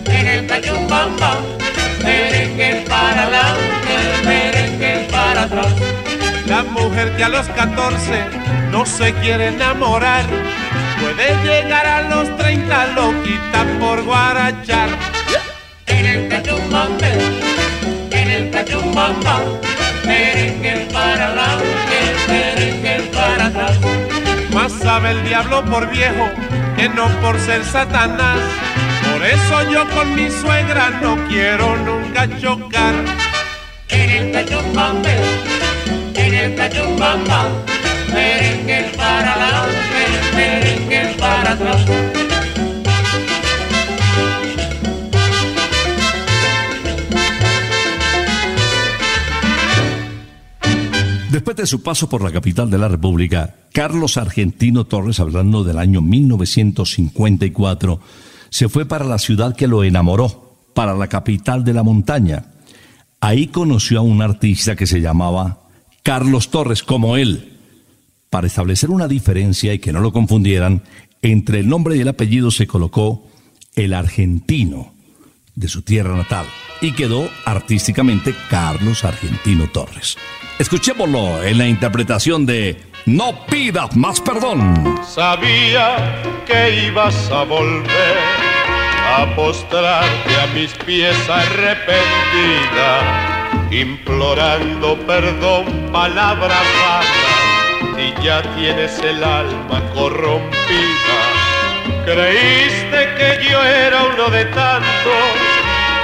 en 0.07 0.27
el 0.27 0.47
cachumbamba, 0.49 1.39
merengue 2.03 2.85
para 2.89 3.23
adelante, 3.23 3.95
merengue 4.25 5.09
para 5.13 5.43
atrás. 5.43 5.73
La 6.47 6.65
mujer 6.65 7.17
que 7.17 7.25
a 7.25 7.29
los 7.29 7.47
14 7.49 8.25
no 8.73 8.85
se 8.85 9.13
quiere 9.15 9.49
enamorar, 9.49 10.25
puede 11.01 11.29
llegar 11.45 11.87
a 11.87 12.03
los 12.03 12.37
30 12.39 12.87
loquita 12.89 13.67
por 13.79 14.03
guarachar. 14.03 14.89
En 15.87 16.07
el 16.07 16.29
en 18.63 18.69
el 18.69 18.79
cachumbamba, 18.81 19.41
merengue 20.05 20.89
para 20.93 21.27
adelante, 21.27 21.99
merengue 22.29 23.11
para 23.13 23.47
atrás. 23.47 23.79
Más 24.55 24.73
sabe 24.73 25.11
el 25.11 25.25
diablo 25.25 25.65
por 25.65 25.91
viejo 25.91 26.31
que 26.77 26.89
no 26.89 27.09
por 27.21 27.39
ser 27.41 27.65
Satanás. 27.65 28.39
Por 29.11 29.25
eso 29.25 29.71
yo 29.71 29.89
con 29.91 30.15
mi 30.15 30.31
suegra 30.31 30.91
no 31.03 31.17
quiero 31.29 31.77
nunca 31.79 32.29
chocar. 32.41 32.95
En 33.89 34.11
el 34.11 34.33
cachumbambe, 34.33 35.17
en 36.15 36.35
el 36.35 36.55
cachumbamba, 36.55 37.49
merengue 38.13 38.93
para 38.97 39.35
adelante, 39.35 40.35
merengue 40.35 41.17
para 41.19 41.53
atrás. 41.53 42.22
Durante 51.33 51.67
su 51.67 51.83
paso 51.83 52.11
por 52.11 52.23
la 52.23 52.31
capital 52.31 52.69
de 52.69 52.77
la 52.77 52.89
República, 52.89 53.55
Carlos 53.73 54.19
Argentino 54.19 54.85
Torres, 54.85 55.19
hablando 55.19 55.65
del 55.65 55.79
año 55.79 56.03
1954, 56.03 58.01
se 58.51 58.69
fue 58.69 58.85
para 58.85 59.07
la 59.07 59.19
ciudad 59.19 59.57
que 59.57 59.67
lo 59.67 59.83
enamoró, 59.83 60.59
para 60.75 60.95
la 60.95 61.07
capital 61.07 61.65
de 61.65 61.73
la 61.73 61.83
montaña. 61.83 62.49
Ahí 63.19 63.47
conoció 63.47 64.01
a 64.01 64.03
un 64.03 64.21
artista 64.21 64.77
que 64.77 64.87
se 64.87 65.01
llamaba 65.01 65.63
Carlos 66.03 66.51
Torres, 66.51 66.83
como 66.83 67.17
él. 67.17 67.57
Para 68.29 68.47
establecer 68.47 68.91
una 68.91 69.09
diferencia 69.09 69.73
y 69.73 69.79
que 69.79 69.95
no 69.95 70.01
lo 70.01 70.13
confundieran, 70.13 70.83
entre 71.23 71.61
el 71.61 71.69
nombre 71.69 71.97
y 71.97 72.01
el 72.01 72.09
apellido 72.09 72.51
se 72.51 72.67
colocó 72.67 73.27
el 73.75 73.95
argentino 73.95 74.93
de 75.55 75.69
su 75.69 75.83
tierra 75.83 76.17
natal 76.17 76.47
y 76.81 76.93
quedó 76.93 77.29
artísticamente 77.45 78.35
Carlos 78.51 79.05
Argentino 79.05 79.69
Torres. 79.69 80.17
Escuchémoslo 80.59 81.43
en 81.43 81.59
la 81.59 81.67
interpretación 81.67 82.47
de 82.47 82.81
No 83.07 83.47
pidas 83.47 83.97
más 83.97 84.21
perdón. 84.21 85.01
Sabía 85.07 86.23
que 86.47 86.87
ibas 86.87 87.31
a 87.31 87.45
volver 87.45 88.17
a 89.15 89.35
postrarte 89.35 90.41
a 90.41 90.47
mis 90.55 90.73
pies 90.85 91.17
arrepentida, 91.29 92.91
implorando 93.71 94.99
perdón, 95.07 95.91
palabras 95.93 96.65
vanas, 96.83 97.99
y 97.99 98.25
ya 98.25 98.43
tienes 98.57 98.99
el 99.01 99.23
alma 99.23 99.83
corrompida. 99.95 101.32
Creíste 102.05 103.15
que 103.17 103.49
yo 103.49 103.63
era 103.63 104.03
uno 104.03 104.29
de 104.29 104.45
tantos, 104.47 105.33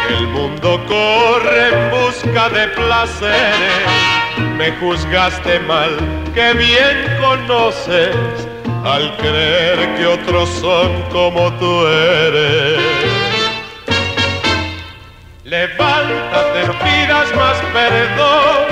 el 0.08 0.28
mundo 0.28 0.80
corre 0.87 1.68
en 1.68 1.90
busca 1.90 2.48
de 2.50 2.68
placeres. 2.68 4.08
Me 4.56 4.70
juzgaste 4.72 5.58
mal, 5.61 5.90
que 6.34 6.52
bien 6.54 7.16
conoces 7.20 8.14
al 8.84 9.16
creer 9.16 9.96
que 9.96 10.06
otros 10.06 10.48
son 10.61 11.02
como 11.11 11.52
tú 11.54 11.87
eres. 11.87 12.80
Levántate, 15.44 16.66
no 16.66 16.78
pidas 16.78 17.34
más 17.34 17.56
perdón, 17.72 18.66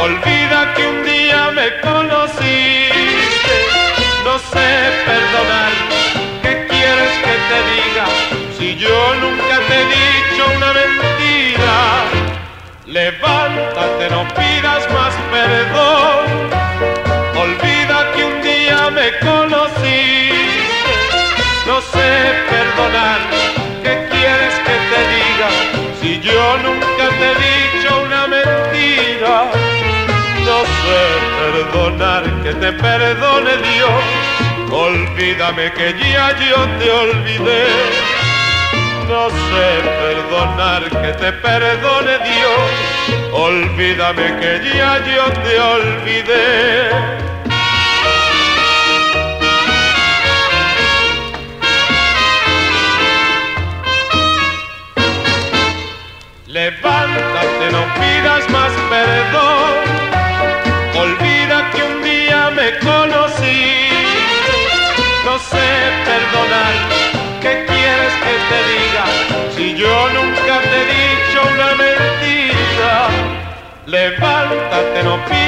olvida 0.00 0.74
que 0.74 0.86
un 0.86 1.04
día 1.04 1.50
me 1.52 1.80
conociste, 1.80 3.56
no 4.24 4.38
sé 4.38 4.68
perdonar, 5.06 5.70
¿qué 5.70 5.86
quieres 5.86 5.97
que 7.24 7.34
te 7.50 7.58
diga 7.72 8.06
si 8.58 8.76
yo 8.76 9.14
nunca 9.20 9.56
te 9.68 9.74
he 9.80 9.86
dicho 9.86 10.42
una 10.56 10.72
mentira? 10.72 11.74
Levántate, 12.86 14.10
no 14.10 14.26
pidas 14.34 14.90
más 14.92 15.14
perdón. 15.30 16.24
Olvida 17.36 18.12
que 18.14 18.24
un 18.24 18.42
día 18.42 18.90
me 18.90 19.16
conociste. 19.18 20.68
No 21.66 21.80
sé 21.80 22.10
perdonar. 22.50 23.20
¿Qué 23.82 24.08
quieres 24.10 24.54
que 24.66 24.76
te 24.90 25.00
diga? 25.14 25.48
Si 26.00 26.20
yo 26.20 26.58
nunca 26.58 27.08
te 27.18 27.26
he 27.30 27.34
dicho 27.46 28.02
una 28.02 28.26
mentira. 28.26 29.50
No 30.44 30.58
sé 30.80 31.00
perdonar. 31.38 32.24
Que 32.42 32.54
te 32.54 32.72
perdone 32.72 33.56
Dios. 33.58 34.47
Olvídame 34.70 35.72
que 35.72 35.94
ya 35.98 36.36
yo 36.38 36.66
te 36.78 36.90
olvidé. 36.90 37.64
No 39.08 39.30
sé 39.30 39.68
perdonar, 40.00 40.82
que 40.90 41.12
te 41.14 41.32
perdone 41.32 42.18
Dios, 42.18 42.70
olvídame 43.32 44.36
que 44.38 44.60
ya 44.76 45.02
yo 45.06 45.24
te 45.42 45.58
olvidé. 45.58 47.28
Levántate, 56.46 57.72
no 57.72 57.82
pidas 57.94 58.50
más 58.50 58.72
perdón, 58.90 59.87
perdonar 66.30 66.74
te 68.50 68.60
diga 68.70 69.04
si 69.54 69.74
yo 69.74 70.08
nunca 70.10 70.60
te 70.60 70.76
he 70.76 70.86
dicho 70.86 71.40
una 71.54 71.74
mentira? 71.74 73.08
Levántate, 73.86 75.02
no 75.02 75.24
pidas 75.26 75.47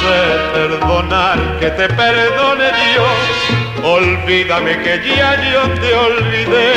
sé 0.00 0.20
perdonar, 0.52 1.38
que 1.60 1.70
te 1.70 1.88
perdone 1.88 2.64
Dios 2.64 3.60
Olvídame 3.82 4.76
que 4.82 5.00
ya 5.16 5.36
yo 5.52 5.62
te 5.80 5.94
olvidé. 5.94 6.72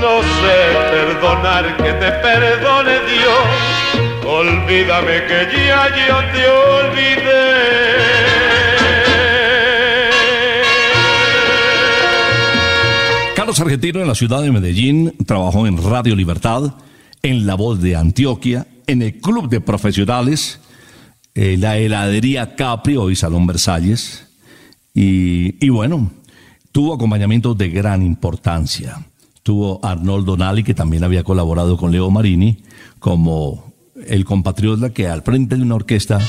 No 0.00 0.20
sé 0.22 0.58
perdonar 0.90 1.76
que 1.76 1.92
te 1.92 2.10
perdone 2.10 2.94
Dios. 3.06 4.26
Olvídame 4.26 5.24
que 5.26 5.66
ya 5.66 5.88
yo 6.08 6.18
te 6.32 6.48
olvidé. 6.48 7.42
Carlos 13.36 13.60
Argentino 13.60 14.00
en 14.00 14.08
la 14.08 14.14
ciudad 14.16 14.42
de 14.42 14.50
Medellín 14.50 15.14
trabajó 15.26 15.68
en 15.68 15.80
Radio 15.82 16.16
Libertad, 16.16 16.74
en 17.22 17.46
La 17.46 17.54
Voz 17.54 17.80
de 17.80 17.94
Antioquia, 17.94 18.66
en 18.88 19.02
el 19.02 19.20
Club 19.20 19.48
de 19.48 19.60
Profesionales, 19.60 20.60
eh, 21.34 21.56
la 21.58 21.78
heladería 21.78 22.54
Capri, 22.56 22.96
hoy 22.96 23.16
Salón 23.16 23.46
Versalles, 23.46 24.26
y, 24.94 25.68
bueno, 25.70 26.10
tuvo 26.70 26.94
acompañamiento 26.94 27.54
de 27.54 27.70
gran 27.70 28.02
importancia. 28.02 29.06
Tuvo 29.42 29.80
Arnoldo 29.82 30.36
Nali, 30.36 30.62
que 30.62 30.74
también 30.74 31.02
había 31.02 31.24
colaborado 31.24 31.76
con 31.76 31.92
Leo 31.92 32.10
Marini, 32.10 32.58
como 32.98 33.72
el 34.06 34.24
compatriota 34.24 34.90
que 34.92 35.08
al 35.08 35.22
frente 35.22 35.56
de 35.56 35.62
una 35.62 35.76
orquesta 35.76 36.20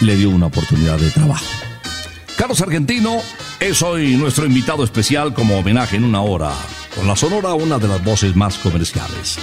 le 0.00 0.16
dio 0.16 0.30
una 0.30 0.46
oportunidad 0.46 0.98
de 0.98 1.10
trabajo. 1.10 1.46
Carlos 2.36 2.60
Argentino 2.60 3.18
es 3.60 3.82
hoy 3.82 4.16
nuestro 4.16 4.46
invitado 4.46 4.84
especial 4.84 5.34
como 5.34 5.58
homenaje 5.58 5.96
en 5.96 6.04
una 6.04 6.20
hora, 6.20 6.52
con 6.94 7.06
la 7.06 7.16
sonora 7.16 7.54
una 7.54 7.78
de 7.78 7.88
las 7.88 8.02
voces 8.04 8.36
más 8.36 8.58
comerciales. 8.58 9.38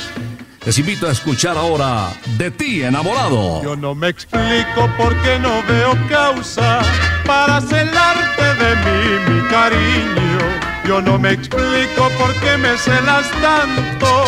Les 0.65 0.79
invito 0.79 1.07
a 1.07 1.11
escuchar 1.11 1.55
ahora 1.57 2.09
De 2.37 2.49
ti 2.49 2.81
enamorado. 2.81 3.61
Yo 3.61 3.75
no 3.75 3.93
me 3.93 4.09
explico 4.09 4.89
por 4.97 5.15
qué 5.21 5.37
no 5.37 5.61
veo 5.67 5.95
causa 6.09 6.79
para 7.25 7.61
celarte 7.61 8.43
de 8.43 8.75
mí, 8.75 9.31
mi 9.31 9.47
cariño. 9.49 10.39
Yo 10.87 11.01
no 11.01 11.19
me 11.19 11.33
explico 11.33 12.09
por 12.17 12.33
qué 12.41 12.57
me 12.57 12.77
celas 12.77 13.29
tanto 13.41 14.25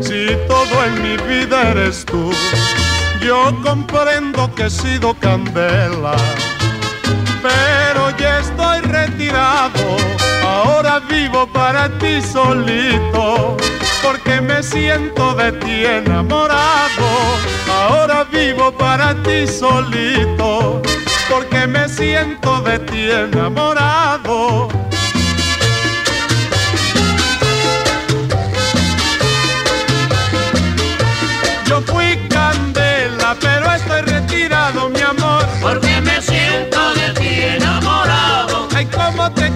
si 0.00 0.26
todo 0.46 0.84
en 0.84 1.02
mi 1.02 1.16
vida 1.28 1.70
eres 1.70 2.04
tú. 2.04 2.30
Yo 3.22 3.54
comprendo 3.62 4.54
que 4.54 4.64
he 4.66 4.70
sido 4.70 5.14
candela, 5.14 6.16
pero 7.42 8.16
ya 8.18 8.40
estoy 8.40 8.80
retirado. 8.80 10.29
Ahora 10.62 11.00
vivo 11.08 11.46
para 11.46 11.88
ti 11.98 12.20
solito 12.20 13.56
porque 14.02 14.40
me 14.40 14.62
siento 14.62 15.34
de 15.34 15.52
ti 15.52 15.84
enamorado. 15.84 17.06
Ahora 17.70 18.24
vivo 18.24 18.72
para 18.72 19.14
ti 19.22 19.46
solito, 19.46 20.82
porque 21.28 21.66
me 21.66 21.88
siento 21.88 22.60
de 22.62 22.78
ti 22.80 23.10
enamorado. 23.10 24.68
Yo 31.66 31.80
fui 31.82 32.16
candela, 32.28 33.36
pero 33.40 33.72
estoy 33.72 34.00
retirado, 34.02 34.88
mi 34.88 35.00
amor. 35.00 35.46
Porque 35.60 36.00
me 36.00 36.20
siento 36.20 36.94
de 36.94 37.10
ti 37.20 37.40
enamorado. 37.56 38.68
Ay, 38.74 38.86
cómo 38.86 39.30
te 39.32 39.50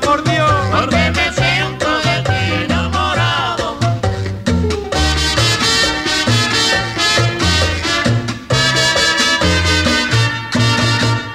Por 0.00 0.24
Dios. 0.24 0.50
Porque 0.70 0.96
me 0.96 1.32
siento 1.32 1.86
de 1.98 2.22
ti 2.24 2.64
enamorado. 2.64 3.78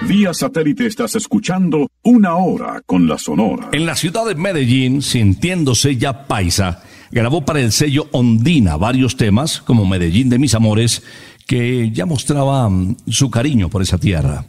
Vía 0.08 0.34
satélite 0.34 0.88
estás 0.88 1.16
escuchando 1.16 1.88
una 2.02 2.36
hora 2.38 2.82
con 2.86 3.08
la 3.08 3.20
Sonora. 3.20 3.70
En 3.74 3.86
la 3.86 3.96
ciudad 3.96 4.26
de 4.26 4.34
Medellín, 4.34 5.04
sintiéndose 5.04 5.98
ya 5.98 6.26
paisa, 6.26 6.82
grabó 7.12 7.46
para 7.46 7.60
el 7.60 7.72
sello 7.72 8.08
Ondina 8.12 8.76
varios 8.78 9.18
temas, 9.18 9.62
como 9.62 9.86
Medellín 9.86 10.30
de 10.30 10.40
mis 10.40 10.56
amores, 10.56 11.04
que 11.46 11.92
ya 11.92 12.08
mostraba 12.08 12.68
mm, 12.70 12.96
su 13.08 13.30
cariño 13.30 13.70
por 13.70 13.84
esa 13.84 14.00
tierra. 14.00 14.46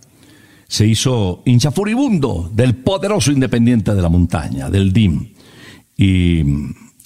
Se 0.68 0.86
hizo 0.86 1.42
hincha 1.46 1.72
furibundo 1.72 2.50
del 2.54 2.76
poderoso 2.76 3.32
Independiente 3.32 3.94
de 3.94 4.02
la 4.02 4.08
Montaña, 4.08 4.70
del 4.70 4.92
DIM. 4.92 5.32
Y 5.96 6.44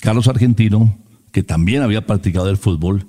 Carlos 0.01 0.29
Argentino, 0.29 0.99
que 1.31 1.43
también 1.43 1.83
había 1.83 2.05
practicado 2.07 2.51
el 2.51 2.59
fútbol, 2.59 3.07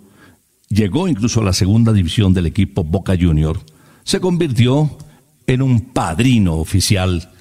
llegó 0.69 1.07
incluso 1.07 1.41
a 1.41 1.43
la 1.43 1.53
segunda 1.53 1.91
división 1.91 2.33
del 2.33 2.45
equipo 2.45 2.83
Boca 2.83 3.17
Junior, 3.19 3.59
se 4.03 4.19
convirtió 4.19 4.97
en 5.47 5.61
un 5.61 5.81
padrino 5.81 6.55
oficial 6.55 7.31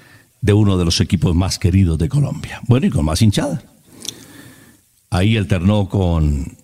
de 0.41 0.53
uno 0.53 0.77
de 0.77 0.85
los 0.85 0.99
equipos 0.99 1.35
más 1.35 1.57
queridos 1.57 1.97
de 1.97 2.09
Colombia. 2.09 2.61
Bueno, 2.67 2.87
y 2.87 2.89
con 2.89 3.05
más 3.05 3.21
hinchada. 3.21 3.63
Ahí 5.09 5.37
alternó 5.37 5.87
con 5.87 6.57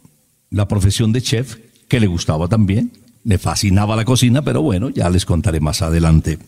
la 0.50 0.68
profesión 0.68 1.14
de 1.14 1.22
chef, 1.22 1.58
que 1.88 2.00
le 2.00 2.08
gustaba 2.08 2.48
también. 2.48 2.92
Le 3.30 3.38
fascinaba 3.38 3.96
la 3.96 4.06
cocina, 4.06 4.42
pero 4.42 4.64
bueno, 4.64 4.90
ya 4.90 5.08
les 5.08 5.24
contaré 5.24 5.60
más 5.60 5.84
adelante. 5.84 6.40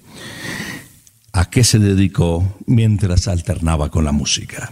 ¿A 1.32 1.48
qué 1.48 1.64
se 1.64 1.78
dedicó 1.78 2.56
mientras 2.66 3.28
alternaba 3.28 3.92
con 3.92 4.04
la 4.04 4.12
música? 4.12 4.72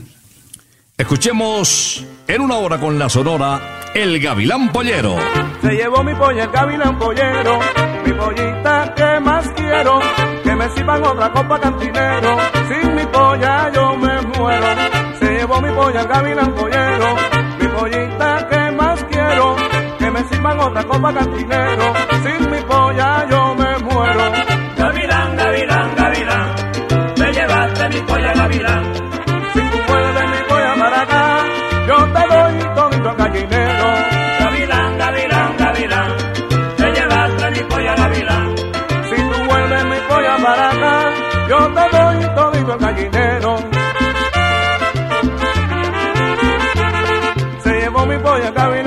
Escuchemos 0.97 2.03
en 2.27 2.41
una 2.41 2.55
hora 2.55 2.79
con 2.79 2.97
la 2.97 3.09
sonora 3.09 3.91
El 3.93 4.19
Gavilán 4.19 4.71
Pollero. 4.71 5.17
Se 5.61 5.69
llevó 5.69 6.03
mi 6.03 6.15
polla 6.15 6.45
el 6.45 6.49
Gavilán 6.49 6.97
Pollero, 6.97 7.59
mi 8.03 8.13
pollita 8.13 8.91
que 8.95 9.19
más 9.19 9.47
quiero, 9.55 9.99
que 10.43 10.55
me 10.55 10.67
sirvan 10.71 11.03
otra 11.03 11.31
copa 11.31 11.59
cantinero, 11.59 12.37
sin 12.69 12.95
mi 12.95 13.05
polla 13.05 13.71
yo 13.71 13.95
me 13.97 14.19
muero. 14.21 14.67
Se 15.19 15.25
llevó 15.25 15.61
mi 15.61 15.71
polla 15.73 16.01
el 16.01 16.07
Gavilán 16.07 16.55
Pollero, 16.55 17.15
mi 17.59 17.67
pollita 17.67 18.18
me 20.19 20.29
sirvan 20.29 20.59
otra 20.59 20.83
copa 20.83 21.13
cantinero, 21.13 21.93
sin 22.23 22.51
mi 22.51 22.61
polla 22.61 23.25
yo 23.29 23.55
me 23.55 23.77
muero. 23.79 24.31
Gavilán, 24.77 25.35
Gavilán, 25.35 25.95
Gavilán, 25.95 26.55
te 27.15 27.33
llevaste 27.33 27.89
mi 27.89 28.01
polla 28.01 28.33
Gavilán 28.33 29.09
yo 31.87 31.97
te 32.13 32.27
doy 32.33 32.75
todo 32.75 32.89
el 32.91 33.17
gallinero. 33.17 33.87
Gavilán, 34.39 34.97
gavilán, 34.97 35.57
gavilán, 35.57 36.17
te 36.77 36.91
llevaste 36.91 37.51
mi 37.51 37.69
polla 37.69 37.95
gavilán. 37.95 38.55
Si 39.09 39.15
tú 39.15 39.43
vuelves 39.47 39.85
mi 39.85 39.97
polla 40.07 40.37
para 40.43 40.69
acá, 40.69 41.13
yo 41.49 41.57
te 41.73 41.97
doy 41.97 42.35
todo 42.35 42.53
el 42.53 42.79
gallinero. 42.79 43.57
Se 47.63 47.71
llevó 47.79 48.05
mi 48.05 48.17
polla 48.19 48.51
gavilán 48.51 48.78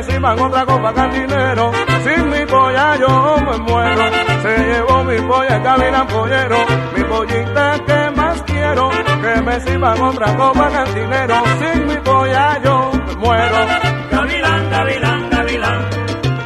me 0.00 0.12
sirvan 0.12 0.40
otra 0.40 0.64
copa 0.64 0.92
cantinero. 0.94 1.72
Sin 2.04 2.30
mi 2.30 2.46
polla 2.46 2.96
yo 2.96 3.36
me 3.46 3.58
muero. 3.58 4.04
Se 4.42 4.58
llevó 4.58 5.04
mi 5.04 5.20
polla 5.20 5.58
gavilán 5.58 6.06
pollero, 6.06 6.58
mi 6.96 7.04
pollita 7.04 7.78
que 7.86 8.10
más 8.16 8.42
quiero 8.42 8.90
que 9.22 9.42
me 9.42 9.60
sirvan 9.60 10.00
otra 10.00 10.36
copa 10.36 10.70
cantinero. 10.70 11.34
Sin 11.60 11.86
mi 11.86 11.96
polla 11.96 12.58
yo 12.64 12.90
me 13.06 13.16
muero. 13.16 13.56
Gavilán, 14.10 14.70
gavilán, 14.70 15.30
gavilán, 15.30 15.90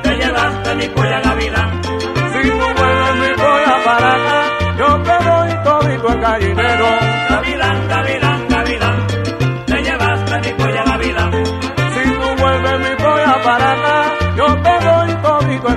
te 0.03 0.11
llevaste 0.17 0.75
mi 0.75 0.89
polla 0.89 1.21
gavilán. 1.21 1.83
Si 1.85 2.51
tú 2.51 2.59
vuelves 2.59 3.17
mi 3.23 3.35
polla 3.37 3.77
para 3.85 4.15
acá, 4.15 4.43
yo 4.79 5.03
te 5.03 5.25
doy 5.25 5.65
todito 5.65 6.09
el 6.09 6.21
gallinero. 6.21 7.14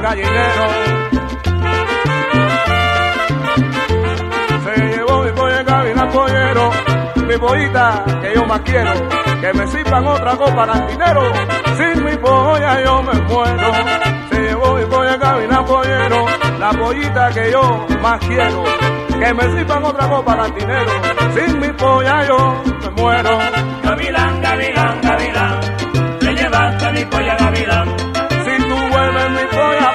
Todito 0.07 0.21
el 0.21 0.25
gallinero. 0.25 0.97
pollero, 6.13 6.71
mi 7.27 7.37
pollita 7.37 8.05
que 8.21 8.33
yo 8.33 8.45
más 8.45 8.61
quiero, 8.61 8.93
que 9.41 9.53
me 9.53 9.67
sirvan 9.67 10.07
otra 10.07 10.37
copa 10.37 10.65
cantinero, 10.65 11.21
sin 11.77 12.05
mi 12.05 12.17
polla 12.17 12.83
yo 12.83 13.03
me 13.03 13.13
muero. 13.23 13.71
Se 14.29 14.39
llevó 14.41 14.75
mi 14.75 14.85
polla 14.85 15.19
cabina 15.19 15.65
pollero, 15.65 16.25
la 16.59 16.71
pollita 16.71 17.29
que 17.33 17.51
yo 17.51 17.85
más 18.01 18.19
quiero, 18.19 18.63
que 19.19 19.33
me 19.33 19.43
sirvan 19.57 19.83
otra 19.83 20.09
copa 20.09 20.37
cantinero, 20.37 20.91
sin 21.35 21.59
mi 21.59 21.69
polla 21.73 22.25
yo 22.25 22.63
me 22.81 22.89
muero. 23.01 23.37
Gavilán, 23.83 24.41
gavilán, 24.41 25.01
gavilán, 25.01 25.59
te 26.19 26.33
llevaste 26.35 26.91
mi 26.93 27.05
polla 27.05 27.35
gavilán. 27.35 27.96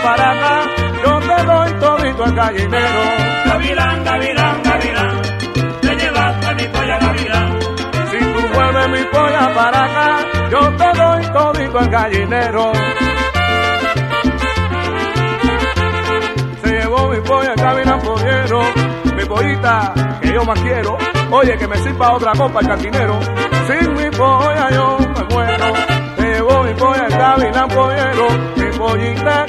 Si 0.03 0.09
tú 0.09 0.09
vuelves 0.09 0.09
mi 0.09 0.15
polla 0.15 0.15
para 0.15 0.31
acá, 0.33 0.67
yo 1.03 1.21
te 1.21 1.43
doy 1.47 1.73
todito 1.81 2.25
el 2.25 2.35
gallinero. 2.35 3.03
Gavilán, 3.47 4.05
gavilán, 4.05 4.63
gavilán 4.63 5.23
mi 6.55 6.69
polla 6.69 6.99
gavilán. 6.99 7.61
Si 8.11 8.19
tú 8.19 8.41
vuelves 8.55 8.89
mi 8.89 9.05
polla 9.05 9.55
para 9.55 9.85
acá, 9.85 10.27
yo 10.51 10.61
te 10.77 10.99
doy 10.99 11.27
todito 11.33 11.79
el 11.79 11.89
gallinero. 11.89 12.73
Se 16.63 16.71
llevó 16.71 17.09
mi 17.09 17.21
polla 17.21 17.55
gavilán 17.55 18.01
pollero, 18.01 18.63
mi 19.17 19.25
pollita 19.25 19.95
que 20.21 20.33
yo 20.33 20.45
más 20.45 20.61
quiero. 20.61 20.99
Oye, 21.31 21.57
que 21.57 21.67
me 21.67 21.77
sirva 21.79 22.13
otra 22.13 22.33
copa 22.33 22.61
el 22.61 22.67
cantinero. 22.67 23.21
Sin 23.67 23.93
mi 23.95 24.11
polla 24.11 24.71
yo 24.71 24.99
me 24.99 25.35
muero. 25.35 25.75
Se 26.17 26.23
llevó 26.23 26.63
mi 26.63 26.75
polla 26.75 27.07
el 27.07 27.17
gavilán 27.17 27.69
pollero, 27.69 28.27
mi 28.57 28.79
pollita 28.79 29.47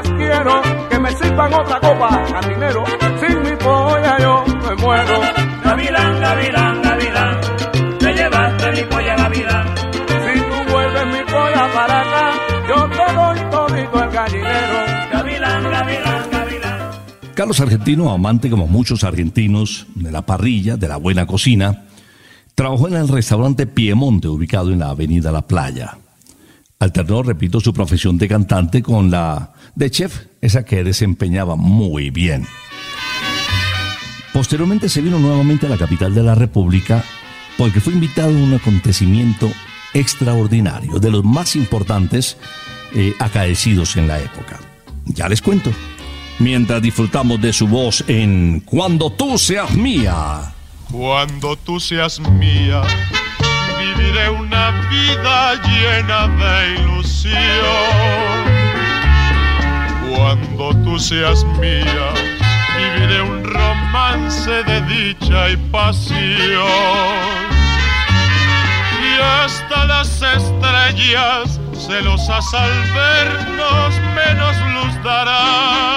más 0.00 0.12
quiero. 0.16 0.62
Que 0.88 0.98
me 0.98 1.10
sirvan 1.12 1.52
otra 1.54 1.80
copa 1.80 2.24
cantinero. 2.32 2.84
Sin 3.20 3.42
mi 3.42 3.56
polla 3.56 4.18
yo 4.18 4.44
me 4.46 4.74
muero. 4.76 5.20
Gavilán, 5.64 6.20
gavilán, 6.20 6.82
gavilán, 6.82 7.40
te 7.98 8.12
llevaste 8.12 8.70
mi 8.72 8.88
polla 8.88 9.16
gavilán. 9.16 9.74
Si 9.76 10.40
tú 10.40 10.72
vuelves 10.72 11.06
mi 11.06 11.32
polla 11.32 11.68
para 11.74 12.00
acá, 12.00 12.32
yo 12.68 12.88
te 12.88 13.14
doy 13.14 13.50
todito 13.50 14.04
el 14.04 14.10
gallinero. 14.10 14.78
Gavilán, 15.12 15.62
gavilán, 15.62 16.30
gavilán. 16.30 16.78
Carlos 17.34 17.60
Argentino, 17.60 18.10
amante 18.10 18.50
como 18.50 18.66
muchos 18.66 19.04
argentinos 19.04 19.86
de 19.94 20.10
la 20.10 20.22
parrilla, 20.22 20.76
de 20.76 20.88
la 20.88 20.96
buena 20.96 21.26
cocina, 21.26 21.84
trabajó 22.54 22.88
en 22.88 22.96
el 22.96 23.08
restaurante 23.08 23.66
Piemonte, 23.66 24.28
ubicado 24.28 24.72
en 24.72 24.80
la 24.80 24.90
avenida 24.90 25.30
La 25.30 25.46
Playa. 25.46 25.96
Alternó, 26.80 27.22
repito, 27.22 27.60
su 27.60 27.72
profesión 27.72 28.16
de 28.18 28.26
cantante 28.26 28.82
con 28.82 29.10
la 29.10 29.52
de 29.80 29.90
chef, 29.90 30.26
esa 30.42 30.62
que 30.62 30.84
desempeñaba 30.84 31.56
muy 31.56 32.10
bien. 32.10 32.46
Posteriormente 34.34 34.90
se 34.90 35.00
vino 35.00 35.18
nuevamente 35.18 35.66
a 35.66 35.70
la 35.70 35.78
capital 35.78 36.14
de 36.14 36.22
la 36.22 36.34
República 36.34 37.02
porque 37.56 37.80
fue 37.80 37.94
invitado 37.94 38.28
a 38.28 38.42
un 38.42 38.52
acontecimiento 38.52 39.50
extraordinario, 39.94 40.98
de 41.00 41.10
los 41.10 41.24
más 41.24 41.56
importantes 41.56 42.36
eh, 42.94 43.14
acaecidos 43.18 43.96
en 43.96 44.06
la 44.06 44.20
época. 44.20 44.60
Ya 45.06 45.30
les 45.30 45.40
cuento. 45.40 45.72
Mientras 46.38 46.82
disfrutamos 46.82 47.40
de 47.40 47.54
su 47.54 47.66
voz 47.66 48.04
en 48.06 48.60
Cuando 48.60 49.10
tú 49.10 49.38
seas 49.38 49.74
mía. 49.74 50.52
Cuando 50.92 51.56
tú 51.56 51.80
seas 51.80 52.20
mía, 52.20 52.82
viviré 53.78 54.28
una 54.28 54.72
vida 54.90 55.54
llena 55.62 56.28
de 56.28 56.82
ilusión. 56.82 58.59
Cuando 60.20 60.74
tú 60.84 60.98
seas 60.98 61.44
mía, 61.58 62.12
viviré 62.76 63.22
un 63.22 63.42
romance 63.42 64.50
de 64.64 64.82
dicha 64.82 65.48
y 65.48 65.56
pasión. 65.72 66.66
Y 69.02 69.18
hasta 69.18 69.86
las 69.86 70.20
estrellas, 70.20 71.58
celosas 71.72 72.44
al 72.52 72.70
vernos, 72.92 73.94
menos 74.14 74.56
luz 74.74 75.02
dará. 75.02 75.96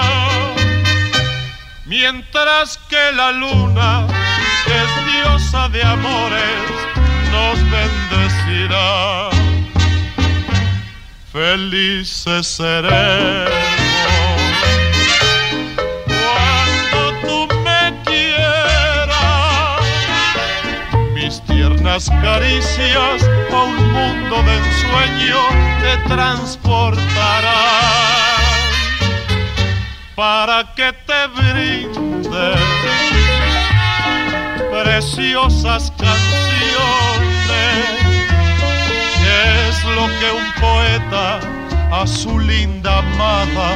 Mientras 1.86 2.78
que 2.90 3.12
la 3.18 3.34
luna, 3.34 4.08
que 4.66 4.74
es 4.74 5.14
diosa 5.14 5.68
de 5.68 5.84
amores, 5.84 6.72
nos 7.30 7.60
bendecirá. 7.70 9.30
Felices 11.34 12.48
seremos 12.48 13.83
caricias 22.02 23.24
a 23.52 23.64
un 23.64 23.76
mundo 23.94 24.42
de 24.42 24.58
ensueño 24.58 25.38
te 25.80 25.98
transportarán. 26.08 27.54
para 30.16 30.74
que 30.76 30.92
te 30.92 31.28
brinde 31.36 32.54
preciosas 34.72 35.92
canciones, 35.92 36.74
que 39.22 39.70
es 39.70 39.84
lo 39.96 40.06
que 40.20 40.32
un 40.32 40.50
poeta 40.60 41.40
a 41.92 42.08
su 42.08 42.40
linda 42.40 43.00
amada 43.00 43.76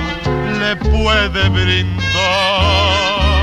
le 0.60 0.76
puede 0.76 1.50
brindar. 1.50 3.37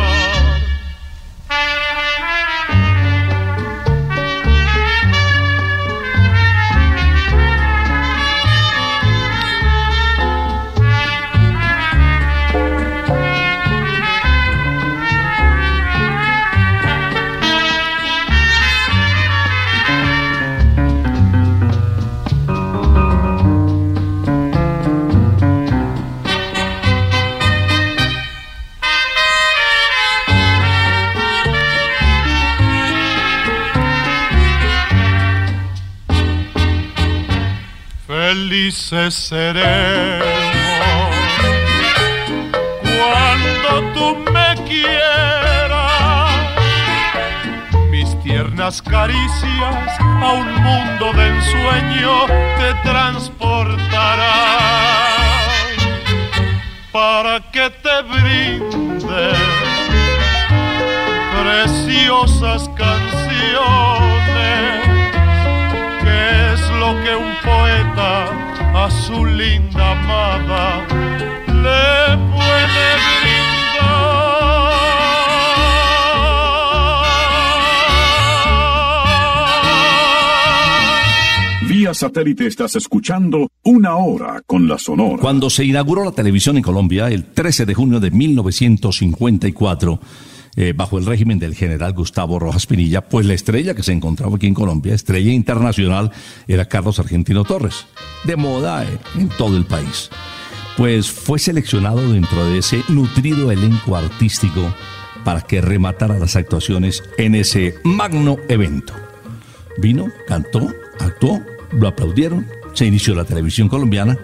Felices 38.35 39.15
seremos 39.15 40.27
cuando 42.83 43.71
tú 43.95 44.07
me 44.33 44.51
quieras. 44.65 46.33
Mis 47.91 48.11
tiernas 48.25 48.83
caricias 48.83 50.01
a 50.01 50.33
un 50.33 50.53
mundo 50.67 51.13
de 51.13 51.29
ensueño 51.29 52.27
te 52.59 52.75
transportarán 52.83 54.25
para 56.91 57.39
que 57.53 57.71
te 57.71 58.03
brinde 58.03 59.31
preciosas 61.41 62.69
canciones 62.77 63.94
que 66.93 67.17
un 67.17 67.33
poeta 67.43 68.85
a 68.85 68.91
su 68.91 69.25
linda 69.25 69.93
amada 69.93 70.87
le 71.47 72.17
puede 72.35 72.87
brindar. 73.23 74.05
Vía 81.67 81.95
satélite 81.95 82.47
estás 82.47 82.77
escuchando 82.77 83.49
una 83.63 83.97
hora 83.97 84.43
con 84.47 84.69
la 84.69 84.77
Sonora. 84.77 85.23
Cuando 85.23 85.49
se 85.49 85.65
inauguró 85.65 86.05
la 86.05 86.13
televisión 86.13 86.59
en 86.59 86.63
Colombia 86.63 87.09
el 87.09 87.25
13 87.25 87.65
de 87.65 87.73
junio 87.73 87.99
de 87.99 88.11
1954, 88.11 90.01
eh, 90.57 90.73
bajo 90.75 90.99
el 90.99 91.07
régimen 91.07 91.39
del 91.39 91.55
general 91.55 91.93
Gustavo 91.93 92.39
Rojas 92.39 92.67
Pinilla, 92.67 93.03
pues 93.09 93.27
la 93.27 93.35
estrella 93.35 93.75
que 93.75 93.83
se 93.83 93.93
encontraba 93.93 94.37
aquí 94.37 94.47
en 94.47 94.55
Colombia, 94.55 94.95
estrella 94.95 95.33
internacional, 95.33 96.13
era 96.47 96.67
Carlos 96.67 96.99
Argentino 96.99 97.45
Torres, 97.45 97.87
de 98.25 98.37
moda 98.37 98.85
eh, 98.85 98.99
en 99.17 99.29
todo 99.29 99.57
el 99.57 99.65
país. 99.65 100.11
Pues 100.77 101.11
fue 101.11 101.39
seleccionado 101.39 102.13
dentro 102.13 102.45
de 102.47 102.59
ese 102.59 102.83
nutrido 102.89 103.51
elenco 103.51 103.97
artístico 103.97 104.75
para 105.25 105.41
que 105.41 105.61
rematara 105.61 106.19
las 106.19 106.37
actuaciones 106.37 107.03
en 107.19 107.35
ese 107.35 107.75
magno 107.83 108.37
evento. 108.49 108.93
Vino, 109.79 110.09
cantó, 110.27 110.73
actuó, 111.01 111.43
lo 111.73 111.89
aplaudieron, 111.89 112.47
se 112.75 112.87
inició 112.87 113.15
la 113.15 113.25
televisión 113.25 113.69
colombiana 113.69 114.19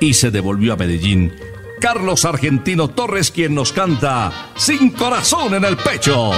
y 0.00 0.14
se 0.14 0.30
devolvió 0.30 0.72
a 0.72 0.76
Medellín 0.76 1.32
Carlos 1.80 2.24
Argentino 2.24 2.88
Torres 2.88 3.30
quien 3.30 3.54
nos 3.54 3.72
canta 3.72 4.32
Sin 4.56 4.90
corazón 4.90 5.54
en 5.54 5.64
el 5.64 5.76
pecho. 5.76 6.32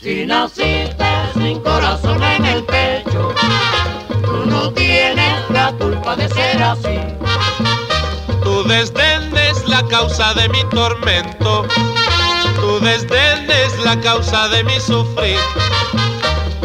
Si 0.00 0.26
naciste 0.26 1.04
sin 1.34 1.60
corazón 1.60 2.22
en 2.22 2.44
el 2.44 2.64
pecho, 2.64 3.34
tú 4.22 4.46
no 4.46 4.72
tienes 4.72 5.50
la 5.50 5.72
culpa 5.72 6.14
de 6.16 6.28
ser 6.28 6.62
así. 6.62 7.00
Tu 8.42 8.64
desdén 8.64 9.36
es 9.36 9.66
la 9.68 9.86
causa 9.88 10.34
de 10.34 10.48
mi 10.50 10.62
tormento, 10.70 11.66
tu 12.56 12.80
desdén 12.80 13.50
es 13.50 13.78
la 13.84 13.98
causa 14.00 14.48
de 14.48 14.64
mi 14.64 14.78
sufrir. 14.80 15.38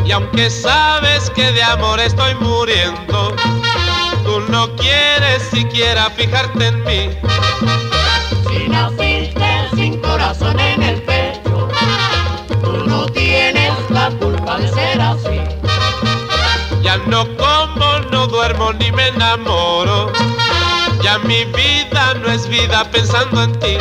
Y 0.05 0.11
aunque 0.11 0.49
sabes 0.49 1.29
que 1.31 1.51
de 1.51 1.63
amor 1.63 1.99
estoy 1.99 2.35
muriendo, 2.35 3.35
Tú 4.29 4.41
no 4.41 4.75
quieres 4.75 5.41
siquiera 5.51 6.07
fijarte 6.11 6.67
en 6.67 6.83
mí. 6.83 7.09
Si 8.47 8.69
naciste 8.69 9.69
sin 9.75 9.99
corazón 10.01 10.59
en 10.59 10.83
el 10.83 11.01
pecho, 11.01 11.67
tú 12.61 12.73
no 12.85 13.07
tienes 13.07 13.73
la 13.89 14.11
culpa 14.11 14.59
de 14.59 14.67
ser 14.67 15.01
así. 15.01 15.41
Ya 16.83 16.97
no 17.07 17.25
como, 17.37 17.99
no 18.11 18.27
duermo 18.27 18.71
ni 18.73 18.91
me 18.91 19.07
enamoro. 19.07 20.11
Ya 21.01 21.17
mi 21.17 21.45
vida 21.45 22.13
no 22.21 22.31
es 22.31 22.47
vida 22.47 22.87
pensando 22.91 23.41
en 23.41 23.59
ti. 23.59 23.77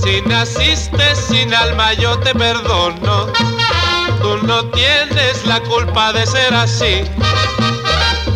Si 0.00 0.22
naciste 0.22 1.16
sin 1.16 1.52
alma 1.52 1.94
yo 1.94 2.16
te 2.20 2.32
perdono. 2.32 3.26
Tú 4.22 4.38
no 4.46 4.66
tienes 4.66 5.44
la 5.46 5.58
culpa 5.62 6.12
de 6.12 6.24
ser 6.28 6.54
así. 6.54 7.02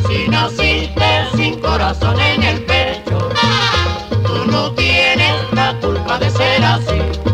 Si 0.06 0.28
naciste 0.28 1.26
sin 1.36 1.60
corazón 1.60 2.20
en 2.20 2.42
el 2.42 2.62
pecho, 2.64 3.30
tú 4.26 4.50
no 4.50 4.72
tienes 4.74 5.52
la 5.52 5.78
culpa 5.80 6.18
de 6.18 6.30
ser 6.30 6.64
así. 6.64 7.33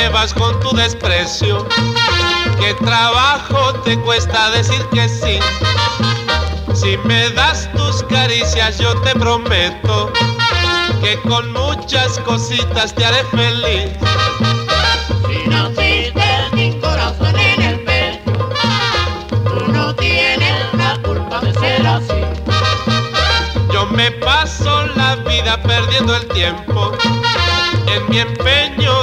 Llevas 0.00 0.32
con 0.34 0.58
tu 0.60 0.74
desprecio? 0.74 1.66
¿Qué 2.58 2.74
trabajo 2.74 3.74
te 3.84 3.98
cuesta 4.00 4.50
decir 4.50 4.82
que 4.92 5.08
sí? 5.08 5.38
Si 6.74 6.96
me 7.04 7.28
das 7.30 7.70
tus 7.72 8.02
caricias 8.04 8.78
yo 8.78 8.94
te 9.02 9.12
prometo 9.12 10.12
que 11.02 11.16
con 11.28 11.52
muchas 11.52 12.18
cositas 12.20 12.94
te 12.94 13.04
haré 13.04 13.24
feliz. 13.24 13.90
Si 15.26 15.48
naciste 15.48 16.28
sin 16.54 16.80
corazón 16.80 17.38
en 17.38 17.62
el 17.62 17.80
pecho, 17.80 18.32
tú 19.44 19.72
no 19.72 19.94
tienes 19.96 20.74
la 20.74 20.98
culpa 21.02 21.40
de 21.40 21.52
ser 21.54 21.86
así. 21.86 22.22
Yo 23.72 23.86
me 23.86 24.10
paso 24.12 24.86
la 24.96 25.16
vida 25.16 25.60
perdiendo 25.62 26.16
el 26.16 26.26
tiempo 26.28 26.92
en 27.86 28.08
mi 28.08 28.18
empeño 28.20 28.89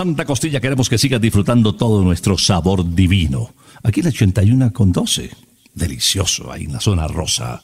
Santa 0.00 0.24
Costilla 0.24 0.62
queremos 0.62 0.88
que 0.88 0.96
sigas 0.96 1.20
disfrutando 1.20 1.74
todo 1.74 2.02
nuestro 2.02 2.38
sabor 2.38 2.94
divino. 2.94 3.52
Aquí 3.82 4.00
la 4.00 4.08
81 4.08 4.72
con 4.72 4.92
12. 4.92 5.30
Delicioso, 5.74 6.50
ahí 6.50 6.64
en 6.64 6.72
la 6.72 6.80
zona 6.80 7.06
rosa. 7.06 7.60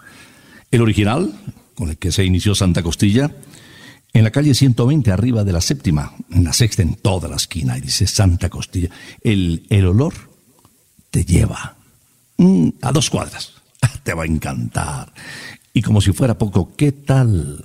El 0.71 0.83
original, 0.83 1.33
con 1.75 1.89
el 1.89 1.97
que 1.97 2.13
se 2.13 2.27
inició 2.27 2.55
Santa 2.55 2.83
Costilla, 2.83 3.35
en 4.13 4.23
la 4.23 4.31
calle 4.31 4.53
120, 4.53 5.11
arriba 5.11 5.45
de 5.45 5.53
la 5.55 5.63
séptima, 5.63 6.13
en 6.31 6.45
la 6.45 6.53
sexta, 6.53 6.83
en 6.83 6.97
toda 6.97 7.27
la 7.27 7.37
esquina, 7.37 7.79
y 7.79 7.81
dice 7.81 8.07
Santa 8.07 8.51
Costilla. 8.51 8.91
El, 9.23 9.65
el 9.71 9.87
olor 9.87 10.13
te 11.11 11.25
lleva 11.25 11.77
mm, 12.37 12.69
a 12.83 12.93
dos 12.93 13.09
cuadras. 13.09 13.55
Te 14.03 14.13
va 14.13 14.25
a 14.25 14.27
encantar. 14.27 15.11
Y 15.73 15.81
como 15.81 16.03
si 16.03 16.13
fuera 16.13 16.37
poco, 16.37 16.77
¿qué 16.77 16.93
tal? 16.93 17.65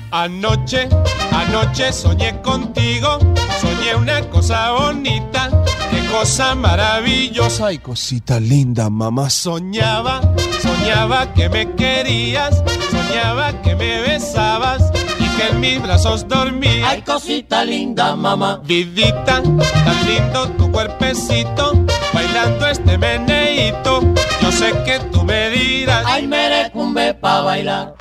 Anoche, 0.10 0.90
anoche 1.32 1.94
soñé 1.94 2.42
contigo, 2.42 3.20
soñé 3.62 3.96
una 3.96 4.28
cosa 4.32 4.72
bonita, 4.72 5.52
qué 5.92 6.04
cosa 6.08 6.56
maravillosa 6.56 7.74
y 7.74 7.78
cosita 7.78 8.40
linda, 8.40 8.90
mamá. 8.90 9.30
Soñaba, 9.30 10.22
soñaba 10.64 11.32
que 11.36 11.50
me 11.50 11.72
querías, 11.76 12.64
soñaba 12.90 13.62
que 13.62 13.76
me 13.76 14.02
besabas 14.02 14.92
y 15.20 15.28
que 15.38 15.48
en 15.50 15.60
mis 15.60 15.80
brazos 15.80 16.28
dormías. 16.28 16.90
Ay, 16.90 17.04
cosita 17.04 17.64
linda, 17.64 18.16
mamá. 18.16 18.62
Vidita, 18.66 19.44
tan 19.44 20.08
lindo 20.08 20.50
tu 20.58 20.72
cuerpecito, 20.72 21.86
bailando 22.34 22.68
este 22.68 22.98
meneíto. 22.98 24.02
Yo 24.42 24.52
sé 24.52 24.72
que 24.86 25.00
tú 25.12 25.24
me 25.24 25.50
dirás, 25.50 26.04
Ay, 26.06 26.28
merecumbe 26.28 27.14
pa' 27.14 27.42
bailar. 27.42 27.94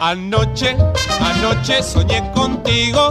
Anoche, 0.00 0.74
anoche 1.20 1.82
soñé 1.82 2.22
contigo, 2.32 3.10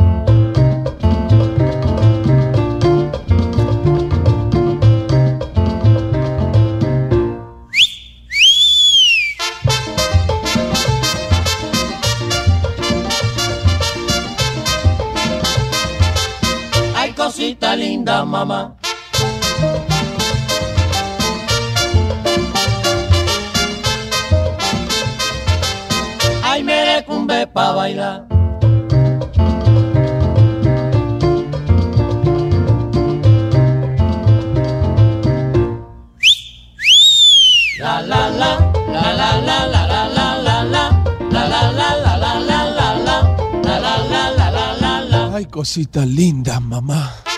Linda, 17.75 18.25
mamá. 18.25 18.75
Ay, 26.43 26.63
merecumbe 26.63 27.47
pa' 27.47 27.71
bailar. 27.73 28.27
La 37.79 37.99
la 38.01 38.29
la, 38.29 38.51
la 38.93 39.05
la 39.19 39.29
la 39.47 39.59
la 39.73 39.81
la 39.89 40.01
la 40.17 40.27
la 40.45 40.57
la, 40.73 40.83
la 41.33 41.43
la 41.49 41.63
la 41.79 41.89
la 42.03 42.13
la 42.15 42.33
la 42.49 42.59
la 42.77 42.89
la, 43.07 43.17
la 43.65 43.75
la 43.79 43.95
la 44.11 44.23
la 44.37 44.49
la 44.53 44.67
la 44.81 44.93
la. 45.11 45.35
ay 45.37 45.45
cosita 45.45 46.05
linda, 46.05 46.59
mamá. 46.59 47.30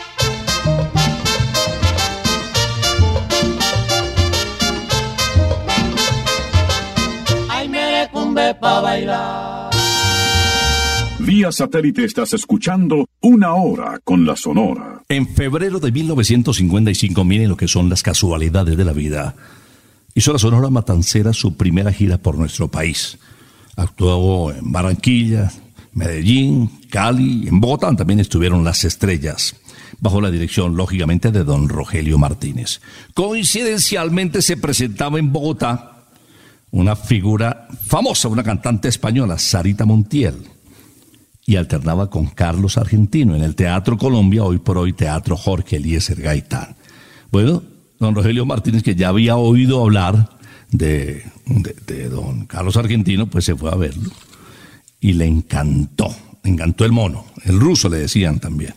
Pa' 8.63 8.79
bailar. 8.79 9.69
Vía 11.19 11.51
satélite 11.51 12.05
estás 12.05 12.33
escuchando 12.33 13.05
una 13.21 13.53
hora 13.53 13.99
con 14.03 14.25
la 14.25 14.35
Sonora. 14.35 15.01
En 15.09 15.27
febrero 15.27 15.79
de 15.79 15.91
1955, 15.91 17.23
miren 17.23 17.49
lo 17.49 17.57
que 17.57 17.67
son 17.67 17.89
las 17.89 18.01
casualidades 18.01 18.77
de 18.77 18.85
la 18.85 18.93
vida. 18.93 19.35
Hizo 20.15 20.31
la 20.31 20.39
Sonora 20.39 20.69
Matancera 20.69 21.33
su 21.33 21.55
primera 21.57 21.91
gira 21.91 22.17
por 22.17 22.37
nuestro 22.37 22.69
país. 22.69 23.17
Actuó 23.75 24.51
en 24.51 24.71
Barranquilla, 24.71 25.51
Medellín, 25.93 26.69
Cali, 26.89 27.47
en 27.47 27.59
Bogotá 27.59 27.93
también 27.95 28.19
estuvieron 28.19 28.63
las 28.63 28.83
estrellas, 28.85 29.55
bajo 29.99 30.21
la 30.21 30.31
dirección, 30.31 30.75
lógicamente, 30.75 31.31
de 31.31 31.43
don 31.43 31.67
Rogelio 31.67 32.17
Martínez. 32.17 32.81
Coincidencialmente 33.13 34.41
se 34.41 34.57
presentaba 34.57 35.19
en 35.19 35.31
Bogotá 35.33 35.92
una 36.73 36.95
figura 36.95 37.67
famosa, 37.85 38.27
una 38.27 38.43
cantante 38.43 38.87
española, 38.87 39.37
Sarita 39.37 39.85
Montiel, 39.85 40.35
y 41.45 41.55
alternaba 41.55 42.09
con 42.09 42.25
Carlos 42.27 42.79
Argentino 42.79 43.35
en 43.35 43.43
el 43.43 43.55
Teatro 43.55 43.95
Colombia, 43.95 44.43
hoy 44.43 44.57
por 44.57 44.79
hoy 44.79 44.93
Teatro 44.93 45.37
Jorge 45.37 45.75
Eliezer 45.75 46.19
Gaitán. 46.19 46.75
Bueno, 47.31 47.61
don 47.99 48.15
Rogelio 48.15 48.45
Martínez, 48.45 48.81
que 48.81 48.95
ya 48.95 49.09
había 49.09 49.35
oído 49.35 49.83
hablar 49.83 50.29
de, 50.71 51.23
de, 51.45 52.09
don 52.09 52.47
Carlos 52.47 52.75
Argentino, 52.75 53.27
pues 53.27 53.45
se 53.45 53.55
fue 53.55 53.71
a 53.71 53.75
verlo 53.75 54.09
y 54.99 55.13
le 55.13 55.27
encantó, 55.27 56.09
le 56.43 56.51
encantó 56.51 56.85
el 56.85 56.91
mono, 56.91 57.25
el 57.45 57.59
ruso 57.59 57.87
le 57.87 57.99
decían 57.99 58.39
también. 58.39 58.73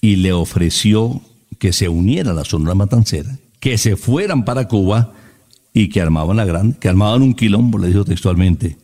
Y 0.00 0.16
le 0.16 0.32
ofreció 0.32 1.20
que 1.58 1.72
se 1.72 1.88
uniera 1.88 2.30
a 2.30 2.34
la 2.34 2.44
Sonora 2.44 2.76
Matancera, 2.76 3.38
que 3.58 3.76
se 3.76 3.96
fueran 3.96 4.44
para 4.44 4.68
Cuba 4.68 5.14
y 5.78 5.88
que 5.88 6.00
armaban 6.00 6.36
la 6.36 6.44
gran, 6.44 6.72
que 6.72 6.88
armaban 6.88 7.22
un 7.22 7.34
quilombo, 7.34 7.78
le 7.78 7.86
dijo 7.86 8.04
textualmente. 8.04 8.78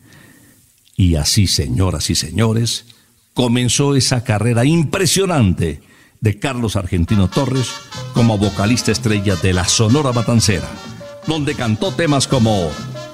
Y 0.94 1.16
así, 1.16 1.48
señoras 1.48 2.08
y 2.08 2.14
señores, 2.14 2.86
comenzó 3.34 3.96
esa 3.96 4.22
carrera 4.22 4.64
impresionante 4.64 5.80
de 6.20 6.38
Carlos 6.38 6.76
Argentino 6.76 7.28
Torres 7.28 7.68
como 8.14 8.38
vocalista 8.38 8.92
estrella 8.92 9.34
de 9.34 9.52
la 9.52 9.64
Sonora 9.64 10.12
Matancera, 10.12 10.70
donde 11.26 11.56
cantó 11.56 11.90
temas 11.90 12.28
como 12.28 12.70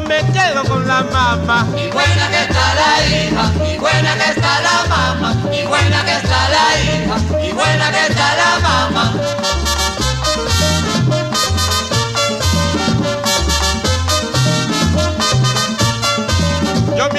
me 0.00 0.18
quedo 0.32 0.64
con 0.64 0.86
la 0.86 1.02
mamá. 1.04 1.66
Y 1.76 1.90
buena 1.90 2.28
que 2.28 2.42
está 2.42 2.74
la 2.74 3.06
hija, 3.06 3.72
y 3.72 3.78
buena 3.78 4.14
que 4.14 4.30
está 4.30 4.60
la 4.60 4.84
mamá, 4.88 5.36
y 5.52 5.66
buena 5.66 6.04
que 6.04 6.16
está 6.16 6.48
la 6.48 6.80
hija, 6.80 7.16
y 7.42 7.52
buena 7.52 7.90
que 7.90 8.06
está 8.06 8.36
la 8.36 8.58
mamá. 8.60 9.14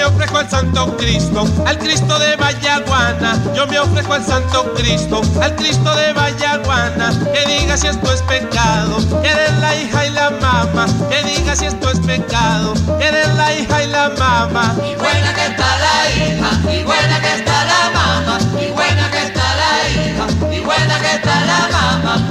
Ofrezco 0.09 0.37
al 0.37 0.49
Santo 0.49 0.97
Cristo, 0.97 1.47
al 1.65 1.77
Cristo 1.77 2.19
de 2.19 2.35
Vallaguana. 2.35 3.41
Yo 3.55 3.67
me 3.67 3.79
ofrezco 3.79 4.13
al 4.13 4.25
Santo 4.25 4.73
Cristo, 4.75 5.21
al 5.41 5.55
Cristo 5.55 5.95
de 5.95 6.13
Vallaguana. 6.13 7.11
Que 7.33 7.45
diga 7.47 7.77
si 7.77 7.87
esto 7.87 8.11
es 8.13 8.21
pecado, 8.23 8.97
eres 9.23 9.53
la 9.59 9.75
hija 9.75 10.05
y 10.05 10.09
la 10.11 10.29
mamá. 10.31 10.85
Que 11.09 11.23
diga 11.23 11.55
si 11.55 11.65
esto 11.65 11.89
es 11.91 11.99
pecado, 11.99 12.73
eres 12.99 13.33
la 13.35 13.53
hija 13.53 13.83
y 13.83 13.87
la 13.87 14.09
mamá. 14.09 14.75
Y 14.77 14.95
buena 14.95 15.33
que 15.33 15.45
está 15.45 15.77
la 15.77 16.09
hija, 16.11 16.49
y 16.71 16.83
buena 16.83 17.21
que 17.21 17.33
está 17.35 17.65
la 17.65 17.89
mamá, 17.93 18.39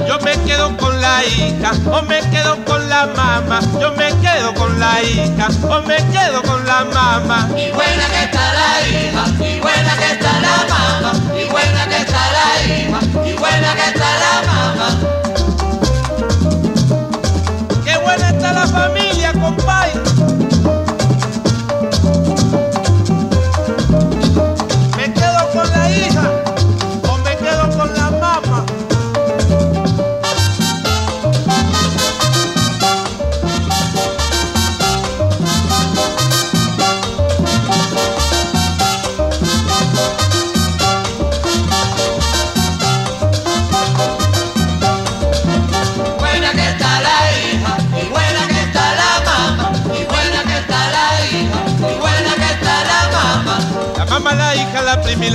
Yo 0.07 0.19
me 0.19 0.31
quedo 0.43 0.75
con 0.77 0.99
la 0.99 1.23
hija, 1.23 1.71
o 1.89 2.01
me 2.01 2.19
quedo 2.31 2.63
con 2.65 2.89
la 2.89 3.05
mamá. 3.07 3.59
Yo 3.79 3.91
me 3.93 4.09
quedo 4.19 4.53
con 4.53 4.77
la 4.79 5.01
hija, 5.01 5.47
o 5.63 5.81
me 5.83 5.95
quedo 6.11 6.41
con 6.41 6.65
la 6.65 6.83
mamá. 6.85 7.49
Y 7.55 7.71
buena 7.71 8.05
que 8.09 8.23
está 8.23 8.53
la 8.53 8.87
hija, 8.87 9.25
y 9.39 9.59
buena 9.59 9.97
que 9.97 10.11
está 10.11 10.39
la 10.41 10.65
mamá, 10.67 11.13
y 11.33 11.45
buena 11.49 11.87
que 11.87 11.97
está 11.97 12.31
la 12.31 12.61
hija, 12.65 12.99
y 13.25 13.33
buena 13.33 13.75
que 13.75 13.85
está 13.87 14.09
la 14.23 14.41
mamá. 14.51 14.89
Qué 17.85 17.97
buena 17.97 18.29
está 18.29 18.51
la 18.53 18.67
familia, 18.67 19.31
compay. 19.33 19.91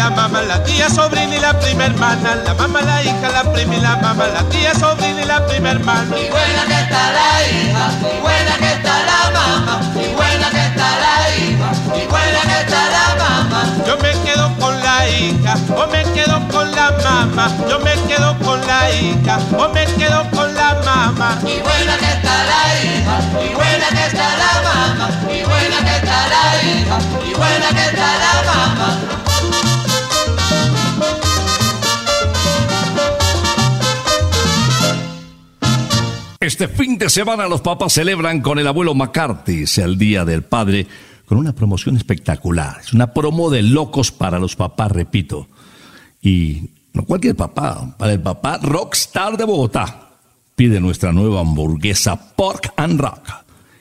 La 0.04 0.10
mamá, 0.10 0.42
la 0.42 0.62
tía, 0.64 0.90
sobrina 0.90 1.34
y 1.34 1.40
la 1.40 1.58
prima 1.58 1.86
hermana. 1.86 2.34
La 2.44 2.52
mamá, 2.54 2.82
la 2.82 3.02
hija, 3.02 3.28
la 3.32 3.42
prima 3.52 3.76
y 3.76 3.80
la 3.80 3.96
mamá, 3.96 4.26
la 4.26 4.42
tía, 4.50 4.74
sobrina 4.74 5.22
y 5.22 5.24
la 5.24 5.46
prima 5.46 5.70
hermana. 5.70 6.14
Y 6.18 6.28
buena 6.28 6.62
que 6.68 6.78
está 6.84 7.02
la 7.18 7.30
hija, 7.48 7.84
y 8.14 8.20
buena 8.20 8.54
que 8.58 8.72
está 8.72 8.94
la 9.10 9.30
mamá, 9.30 9.80
y 9.94 10.14
buena 10.14 10.50
que 10.50 10.62
está 10.68 10.88
la 11.04 11.16
hija, 11.38 11.68
y 11.96 12.06
buena 12.06 12.40
que 12.50 12.60
está 12.64 12.80
la 12.96 13.06
mamá. 13.24 13.60
Yo 13.86 13.96
me 13.96 14.12
quedo 14.24 14.54
con 14.58 14.78
la 14.82 15.08
hija 15.08 15.54
o 15.74 15.86
me 15.86 16.02
quedo 16.12 16.48
con 16.48 16.70
la 16.72 16.90
mamá. 17.02 17.48
Yo 17.70 17.78
me 17.78 17.94
quedo 18.06 18.38
con 18.40 18.60
la 18.66 18.90
hija 18.90 19.38
o 19.56 19.68
me 19.68 19.86
quedo 19.86 20.30
con 20.32 20.54
la 20.54 20.74
mamá. 20.84 21.38
Y 21.42 21.60
buena 21.60 21.96
que 21.96 22.10
está 22.12 22.34
la 22.52 22.62
hija, 22.84 23.16
Este 36.44 36.68
fin 36.68 36.98
de 36.98 37.08
semana 37.08 37.48
los 37.48 37.62
papás 37.62 37.94
celebran 37.94 38.42
con 38.42 38.58
el 38.58 38.66
abuelo 38.66 38.94
McCarthy 38.94 39.64
el 39.78 39.96
Día 39.96 40.26
del 40.26 40.42
Padre 40.42 40.86
con 41.24 41.38
una 41.38 41.54
promoción 41.54 41.96
espectacular. 41.96 42.80
Es 42.82 42.92
una 42.92 43.14
promo 43.14 43.48
de 43.48 43.62
locos 43.62 44.12
para 44.12 44.38
los 44.38 44.54
papás, 44.54 44.92
repito. 44.92 45.48
Y 46.20 46.68
no 46.92 47.06
cualquier 47.06 47.34
papá, 47.34 47.96
para 47.96 48.12
el 48.12 48.20
papá 48.20 48.58
rockstar 48.58 49.38
de 49.38 49.44
Bogotá. 49.44 50.10
Pide 50.54 50.80
nuestra 50.80 51.12
nueva 51.12 51.40
hamburguesa 51.40 52.34
Pork 52.36 52.74
and 52.76 53.00
Rock 53.00 53.26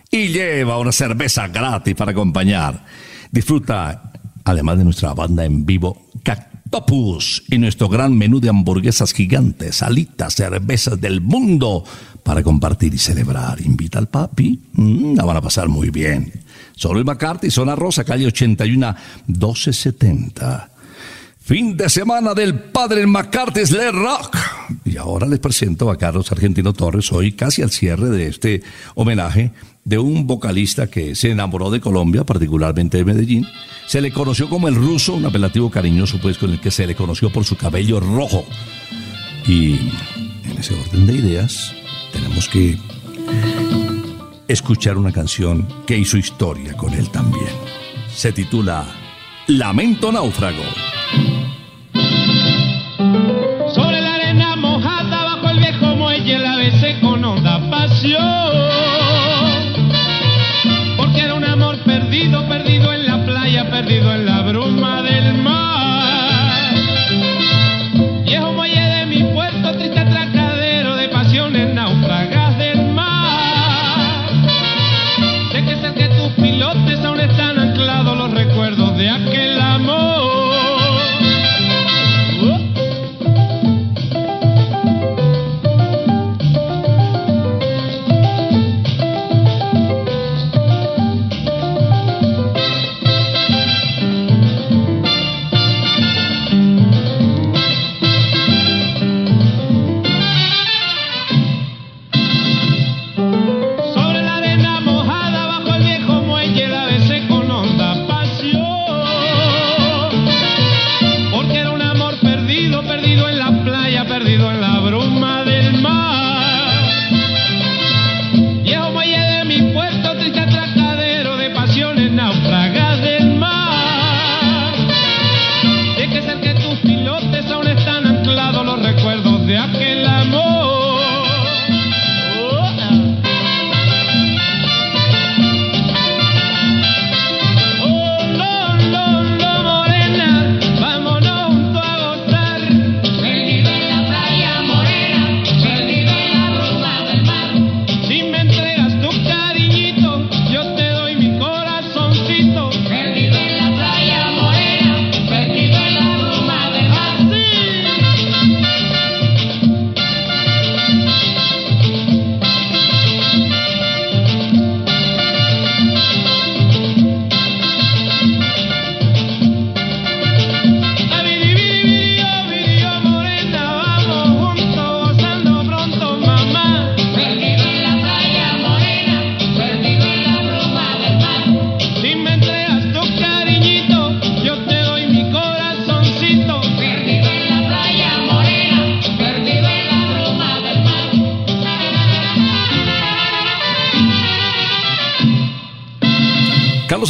y 0.10 0.30
lleva 0.30 0.80
una 0.80 0.94
cerveza 0.94 1.50
gratis 1.50 1.96
para 1.96 2.12
acompañar. 2.12 2.86
Disfruta, 3.30 4.14
además 4.46 4.78
de 4.78 4.86
nuestra 4.86 5.14
banda 5.14 5.44
en 5.44 5.66
vivo, 5.66 6.03
Cactopus 6.74 7.44
y 7.50 7.60
nuestro 7.60 7.88
gran 7.88 8.18
menú 8.18 8.40
de 8.40 8.50
hamburguesas 8.50 9.14
gigantes, 9.14 9.84
alitas, 9.84 10.34
cervezas 10.34 11.00
del 11.00 11.22
mundo 11.22 11.84
para 12.24 12.42
compartir 12.42 12.92
y 12.96 12.98
celebrar. 12.98 13.62
Invita 13.62 14.00
al 14.00 14.08
papi, 14.08 14.60
mm, 14.74 15.16
la 15.16 15.24
van 15.24 15.38
a 15.38 15.42
pasar 15.42 15.68
muy 15.68 15.92
bien. 15.92 16.34
Solo 16.76 16.98
el 16.98 17.06
McCarthy, 17.06 17.52
zona 17.52 17.76
rosa, 17.76 18.04
calle 18.04 18.26
81, 18.26 18.96
1270. 19.28 20.72
Fin 21.40 21.78
de 21.78 21.90
semana 21.90 22.34
del 22.34 22.58
padre 22.58 23.06
McCarthy's 23.06 23.70
Le 23.70 23.92
Rock. 23.92 24.36
Y 24.84 24.98
ahora 24.98 25.28
les 25.28 25.40
presento 25.40 25.92
a 25.92 25.98
Carlos 25.98 26.32
Argentino 26.32 26.74
Torres, 26.74 27.12
hoy 27.12 27.34
casi 27.34 27.62
al 27.62 27.70
cierre 27.70 28.10
de 28.10 28.28
este 28.28 28.64
homenaje 28.96 29.52
de 29.86 29.98
un 29.98 30.28
vocalista 30.28 30.88
que 30.88 31.16
se 31.16 31.32
enamoró 31.32 31.70
de 31.70 31.82
Colombia, 31.82 32.24
particularmente 32.24 32.98
de 32.98 33.06
Medellín. 33.06 33.48
Se 33.88 34.02
le 34.02 34.12
conoció 34.12 34.50
como 34.50 34.68
el 34.68 34.76
ruso, 34.76 35.14
un 35.14 35.26
apelativo 35.26 35.70
cariñoso 35.70 36.20
pues 36.22 36.38
con 36.38 36.52
el 36.52 36.60
que 36.60 36.72
se 36.72 36.88
le 36.88 36.96
conoció 36.96 37.32
por 37.32 37.44
su 37.44 37.58
cabello 37.58 38.00
rojo. 38.00 38.46
Y 39.46 39.74
en 40.46 40.58
ese 40.58 40.74
orden 40.74 41.06
de 41.06 41.14
ideas 41.14 41.74
tenemos 42.14 42.48
que 42.48 42.78
escuchar 44.48 44.98
una 44.98 45.12
canción 45.12 45.68
que 45.86 45.98
hizo 45.98 46.18
historia 46.18 46.76
con 46.76 46.94
él 46.94 47.10
también. 47.10 47.52
Se 48.14 48.32
titula 48.32 48.86
Lamento 49.48 50.12
Náufrago. 50.12 50.64
Sobre 53.74 54.02
la 54.02 54.16
arena 54.16 54.56
mojada 54.56 55.24
bajo 55.24 55.50
el 55.50 55.60
viejo 55.60 55.96
muelle 55.96 56.40
la 56.40 56.58
besé 56.58 57.00
con 57.02 57.24
honda 57.26 57.70
pasión. 57.70 58.53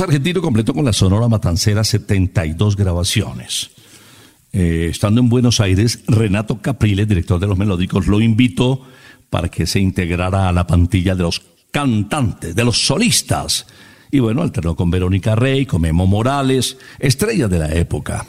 Argentino 0.02 0.42
completó 0.42 0.74
con 0.74 0.86
la 0.86 0.94
Sonora 0.94 1.28
Matancera 1.28 1.84
72 1.84 2.76
grabaciones. 2.76 3.72
Eh, 4.52 4.88
estando 4.92 5.20
en 5.20 5.30
Buenos 5.30 5.60
Aires, 5.60 6.04
Renato 6.08 6.62
Capriles, 6.62 7.08
director 7.08 7.40
de 7.40 7.48
los 7.48 7.58
Melódicos, 7.58 8.08
lo 8.08 8.22
invitó 8.22 8.82
para 9.30 9.50
que 9.50 9.66
se 9.66 9.80
integrara 9.80 10.48
a 10.48 10.52
la 10.52 10.68
pantilla 10.68 11.16
de 11.16 11.24
los 11.24 11.42
cantantes, 11.72 12.56
de 12.56 12.64
los 12.64 12.86
solistas. 12.86 13.66
Y 14.12 14.20
bueno, 14.20 14.44
alternó 14.44 14.76
con 14.76 14.92
Verónica 14.92 15.36
Rey, 15.36 15.66
con 15.66 15.82
Memo 15.82 16.06
Morales, 16.06 16.78
estrella 17.00 17.48
de 17.48 17.60
la 17.60 17.74
época. 17.74 18.28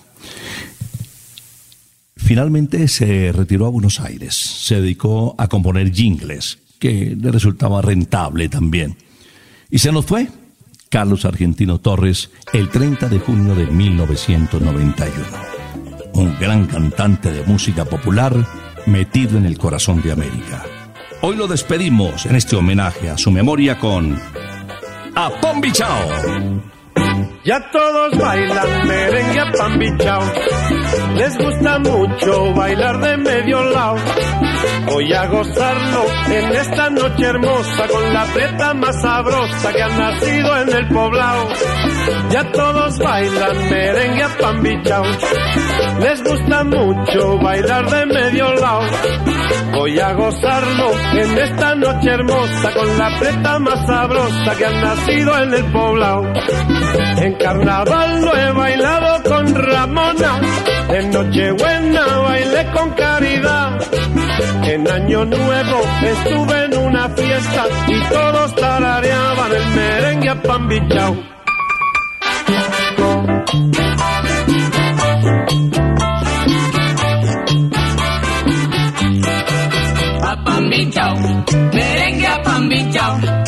Finalmente 2.16 2.88
se 2.88 3.32
retiró 3.32 3.66
a 3.66 3.70
Buenos 3.70 4.00
Aires, 4.00 4.34
se 4.34 4.80
dedicó 4.80 5.34
a 5.36 5.46
componer 5.46 5.92
jingles, 5.92 6.58
que 6.78 7.14
le 7.20 7.30
resultaba 7.30 7.82
rentable 7.82 8.48
también. 8.48 8.96
Y 9.70 9.78
se 9.78 9.92
nos 9.92 10.06
fue 10.06 10.28
Carlos 10.94 11.24
Argentino 11.24 11.80
Torres 11.80 12.30
el 12.52 12.68
30 12.68 13.08
de 13.08 13.18
junio 13.18 13.56
de 13.56 13.66
1991. 13.66 15.12
Un 16.12 16.38
gran 16.38 16.66
cantante 16.66 17.32
de 17.32 17.42
música 17.42 17.84
popular 17.84 18.32
metido 18.86 19.36
en 19.36 19.44
el 19.44 19.58
corazón 19.58 20.00
de 20.02 20.12
América. 20.12 20.64
Hoy 21.20 21.34
lo 21.34 21.48
despedimos 21.48 22.26
en 22.26 22.36
este 22.36 22.54
homenaje 22.54 23.10
a 23.10 23.18
su 23.18 23.32
memoria 23.32 23.76
con 23.76 24.16
A 25.16 25.30
Pombi 25.40 25.72
Chao. 25.72 26.62
Ya 27.44 27.60
todos 27.70 28.16
bailan 28.16 28.88
merengue 28.88 29.40
a 29.40 29.52
pambichao. 29.52 30.22
Les 31.14 31.36
gusta 31.36 31.78
mucho 31.78 32.54
bailar 32.54 32.98
de 33.00 33.16
medio 33.18 33.62
lado. 33.64 33.96
Voy 34.86 35.12
a 35.12 35.26
gozarlo 35.26 36.04
en 36.30 36.52
esta 36.52 36.88
noche 36.88 37.26
hermosa 37.26 37.88
con 37.88 38.14
la 38.14 38.24
preta 38.32 38.72
más 38.72 38.98
sabrosa 38.98 39.72
que 39.74 39.82
ha 39.82 39.88
nacido 39.88 40.56
en 40.56 40.68
el 40.70 40.88
poblado. 40.88 41.48
Ya 42.30 42.50
todos 42.50 42.98
bailan 42.98 43.70
merengue 43.70 44.22
a 44.22 44.28
pambichao. 44.38 45.04
Les 46.00 46.24
gusta 46.24 46.64
mucho 46.64 47.38
bailar 47.40 47.90
de 47.90 48.06
medio 48.06 48.54
lado. 48.54 48.82
Voy 49.74 49.98
a 49.98 50.14
gozarlo 50.14 50.92
en 51.12 51.38
esta 51.38 51.74
noche 51.74 52.08
hermosa 52.08 52.72
con 52.72 52.98
la 52.98 53.18
preta 53.18 53.58
más 53.58 53.86
sabrosa 53.86 54.56
que 54.56 54.64
ha 54.64 54.70
nacido 54.70 55.42
en 55.42 55.54
el 55.54 55.64
poblado. 55.72 56.32
Carnaval 57.38 58.22
lo 58.22 58.36
he 58.36 58.52
bailado 58.52 59.22
con 59.22 59.54
Ramona, 59.54 60.40
en 60.88 61.10
Nochebuena 61.10 62.06
bailé 62.18 62.70
con 62.72 62.90
Caridad. 62.90 63.80
En 64.64 64.90
Año 64.90 65.24
Nuevo 65.24 65.80
estuve 66.02 66.64
en 66.64 66.78
una 66.78 67.08
fiesta 67.10 67.66
y 67.86 68.00
todos 68.08 68.54
tarareaban 68.56 69.52
el 69.52 69.66
merengue 69.74 70.28
a 70.28 70.42
pambichao. 70.42 71.16
A 80.22 80.44
pambichao, 80.44 81.16
merengue 81.72 82.26
a 82.26 82.42
pambichao, 82.42 83.18
de 83.18 83.43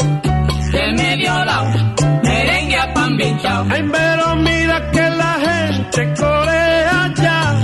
pambichao. 3.37 3.66
Ay, 3.70 3.82
pero 3.93 4.37
mira 4.37 4.91
que 4.91 5.11
la 5.11 5.34
gente 5.47 6.14
corea 6.14 7.12
ya 7.16 7.55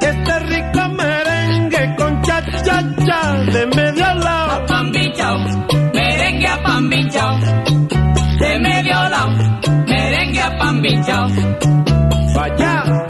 este 0.00 0.38
rico 0.40 0.88
merengue 0.88 1.94
con 1.96 2.22
cha 2.22 2.42
cha 2.64 2.82
cha 3.06 3.32
de 3.52 3.66
medio 3.66 4.14
lado. 4.14 4.52
A 4.52 4.66
pambichao, 4.66 5.38
merengue 5.94 6.46
a 6.46 6.62
pambichao, 6.62 7.38
de 8.40 8.58
medio 8.58 9.08
lado, 9.08 9.60
merengue 9.86 10.40
a 10.40 10.58
pambichao. 10.58 11.28
Vaya. 12.34 13.01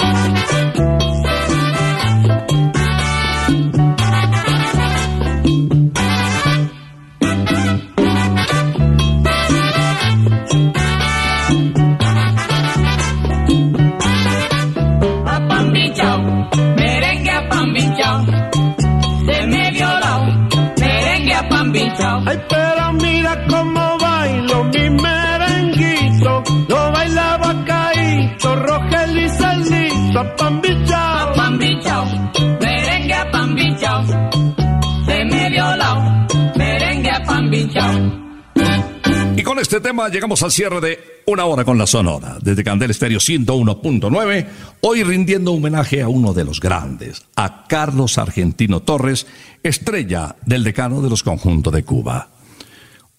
Y 39.37 39.43
con 39.43 39.59
este 39.59 39.81
tema 39.81 40.09
llegamos 40.09 40.43
al 40.43 40.53
cierre 40.53 40.81
de 40.81 40.99
Una 41.27 41.47
Hora 41.47 41.64
con 41.64 41.79
la 41.79 41.87
Sonora, 41.87 42.37
desde 42.43 42.62
Candel 42.62 42.91
Estéreo 42.91 43.18
101.9, 43.18 44.47
hoy 44.83 45.03
rindiendo 45.03 45.53
homenaje 45.53 46.03
a 46.03 46.09
uno 46.09 46.35
de 46.35 46.45
los 46.45 46.61
grandes, 46.61 47.25
a 47.35 47.66
Carlos 47.66 48.18
Argentino 48.18 48.81
Torres, 48.81 49.27
estrella 49.62 50.37
del 50.45 50.64
decano 50.64 51.01
de 51.01 51.11
los 51.11 51.23
conjuntos 51.23 51.73
de 51.73 51.83
Cuba. 51.83 52.29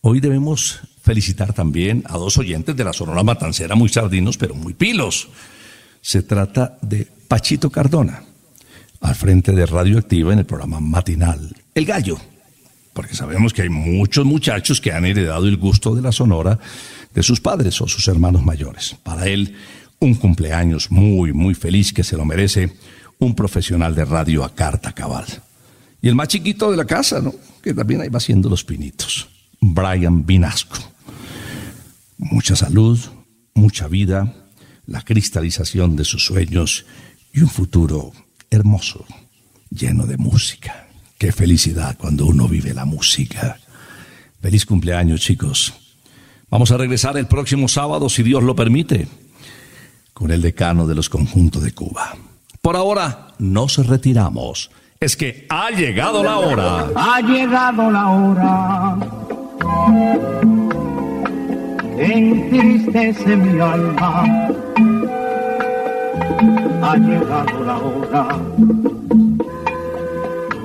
Hoy 0.01 0.19
debemos 0.19 0.81
felicitar 1.01 1.53
también 1.53 2.03
a 2.07 2.17
dos 2.17 2.37
oyentes 2.37 2.75
de 2.75 2.83
la 2.83 2.93
Sonora 2.93 3.23
Matancera, 3.23 3.75
muy 3.75 3.89
sardinos, 3.89 4.37
pero 4.37 4.53
muy 4.53 4.73
pilos. 4.73 5.29
Se 5.99 6.21
trata 6.21 6.77
de 6.81 7.07
Pachito 7.27 7.69
Cardona, 7.69 8.23
al 9.01 9.15
frente 9.15 9.51
de 9.51 9.65
Radioactiva 9.65 10.31
en 10.31 10.39
el 10.39 10.45
programa 10.45 10.79
matinal 10.79 11.55
El 11.73 11.85
Gallo 11.85 12.32
porque 12.93 13.15
sabemos 13.15 13.53
que 13.53 13.63
hay 13.63 13.69
muchos 13.69 14.25
muchachos 14.25 14.79
que 14.79 14.91
han 14.91 15.05
heredado 15.05 15.47
el 15.47 15.57
gusto 15.57 15.95
de 15.95 16.01
la 16.01 16.11
sonora 16.11 16.59
de 17.13 17.23
sus 17.23 17.41
padres 17.41 17.81
o 17.81 17.87
sus 17.87 18.07
hermanos 18.07 18.43
mayores. 18.43 18.95
Para 19.03 19.27
él, 19.27 19.55
un 19.99 20.15
cumpleaños 20.15 20.91
muy, 20.91 21.33
muy 21.33 21.55
feliz 21.55 21.93
que 21.93 22.03
se 22.03 22.17
lo 22.17 22.25
merece 22.25 22.77
un 23.19 23.35
profesional 23.35 23.95
de 23.95 24.05
radio 24.05 24.43
a 24.43 24.53
carta 24.53 24.93
cabal. 24.93 25.25
Y 26.01 26.09
el 26.09 26.15
más 26.15 26.27
chiquito 26.27 26.69
de 26.69 26.77
la 26.77 26.85
casa, 26.85 27.21
¿no? 27.21 27.33
Que 27.61 27.73
también 27.73 28.01
ahí 28.01 28.09
va 28.09 28.17
haciendo 28.17 28.49
los 28.49 28.63
pinitos. 28.63 29.29
Brian 29.61 30.25
Vinasco. 30.25 30.77
Mucha 32.17 32.55
salud, 32.55 32.99
mucha 33.53 33.87
vida, 33.87 34.33
la 34.85 35.01
cristalización 35.01 35.95
de 35.95 36.03
sus 36.03 36.25
sueños 36.25 36.85
y 37.33 37.41
un 37.41 37.49
futuro 37.49 38.11
hermoso, 38.49 39.05
lleno 39.69 40.05
de 40.05 40.17
música. 40.17 40.82
Qué 41.23 41.31
felicidad 41.31 41.95
cuando 41.97 42.25
uno 42.25 42.49
vive 42.49 42.73
la 42.73 42.83
música. 42.83 43.57
Feliz 44.41 44.65
cumpleaños, 44.65 45.21
chicos. 45.21 45.73
Vamos 46.49 46.69
a 46.71 46.77
regresar 46.77 47.15
el 47.15 47.27
próximo 47.27 47.69
sábado, 47.69 48.09
si 48.09 48.23
Dios 48.23 48.43
lo 48.43 48.57
permite, 48.57 49.07
con 50.13 50.31
el 50.31 50.41
decano 50.41 50.85
de 50.85 50.95
los 50.95 51.07
conjuntos 51.07 51.63
de 51.63 51.71
Cuba. 51.71 52.17
Por 52.61 52.75
ahora, 52.75 53.29
nos 53.39 53.87
retiramos. 53.87 54.69
Es 54.99 55.15
que 55.15 55.45
ha 55.47 55.71
llegado 55.71 56.25
la 56.25 56.39
hora. 56.39 56.89
Ha 56.93 57.21
llegado 57.21 57.89
la 57.89 58.09
hora. 58.09 58.97
Entristece 61.99 63.37
mi 63.37 63.61
alma. 63.61 64.49
Ha 66.81 66.97
llegado 66.97 67.63
la 67.63 67.77
hora 67.77 69.02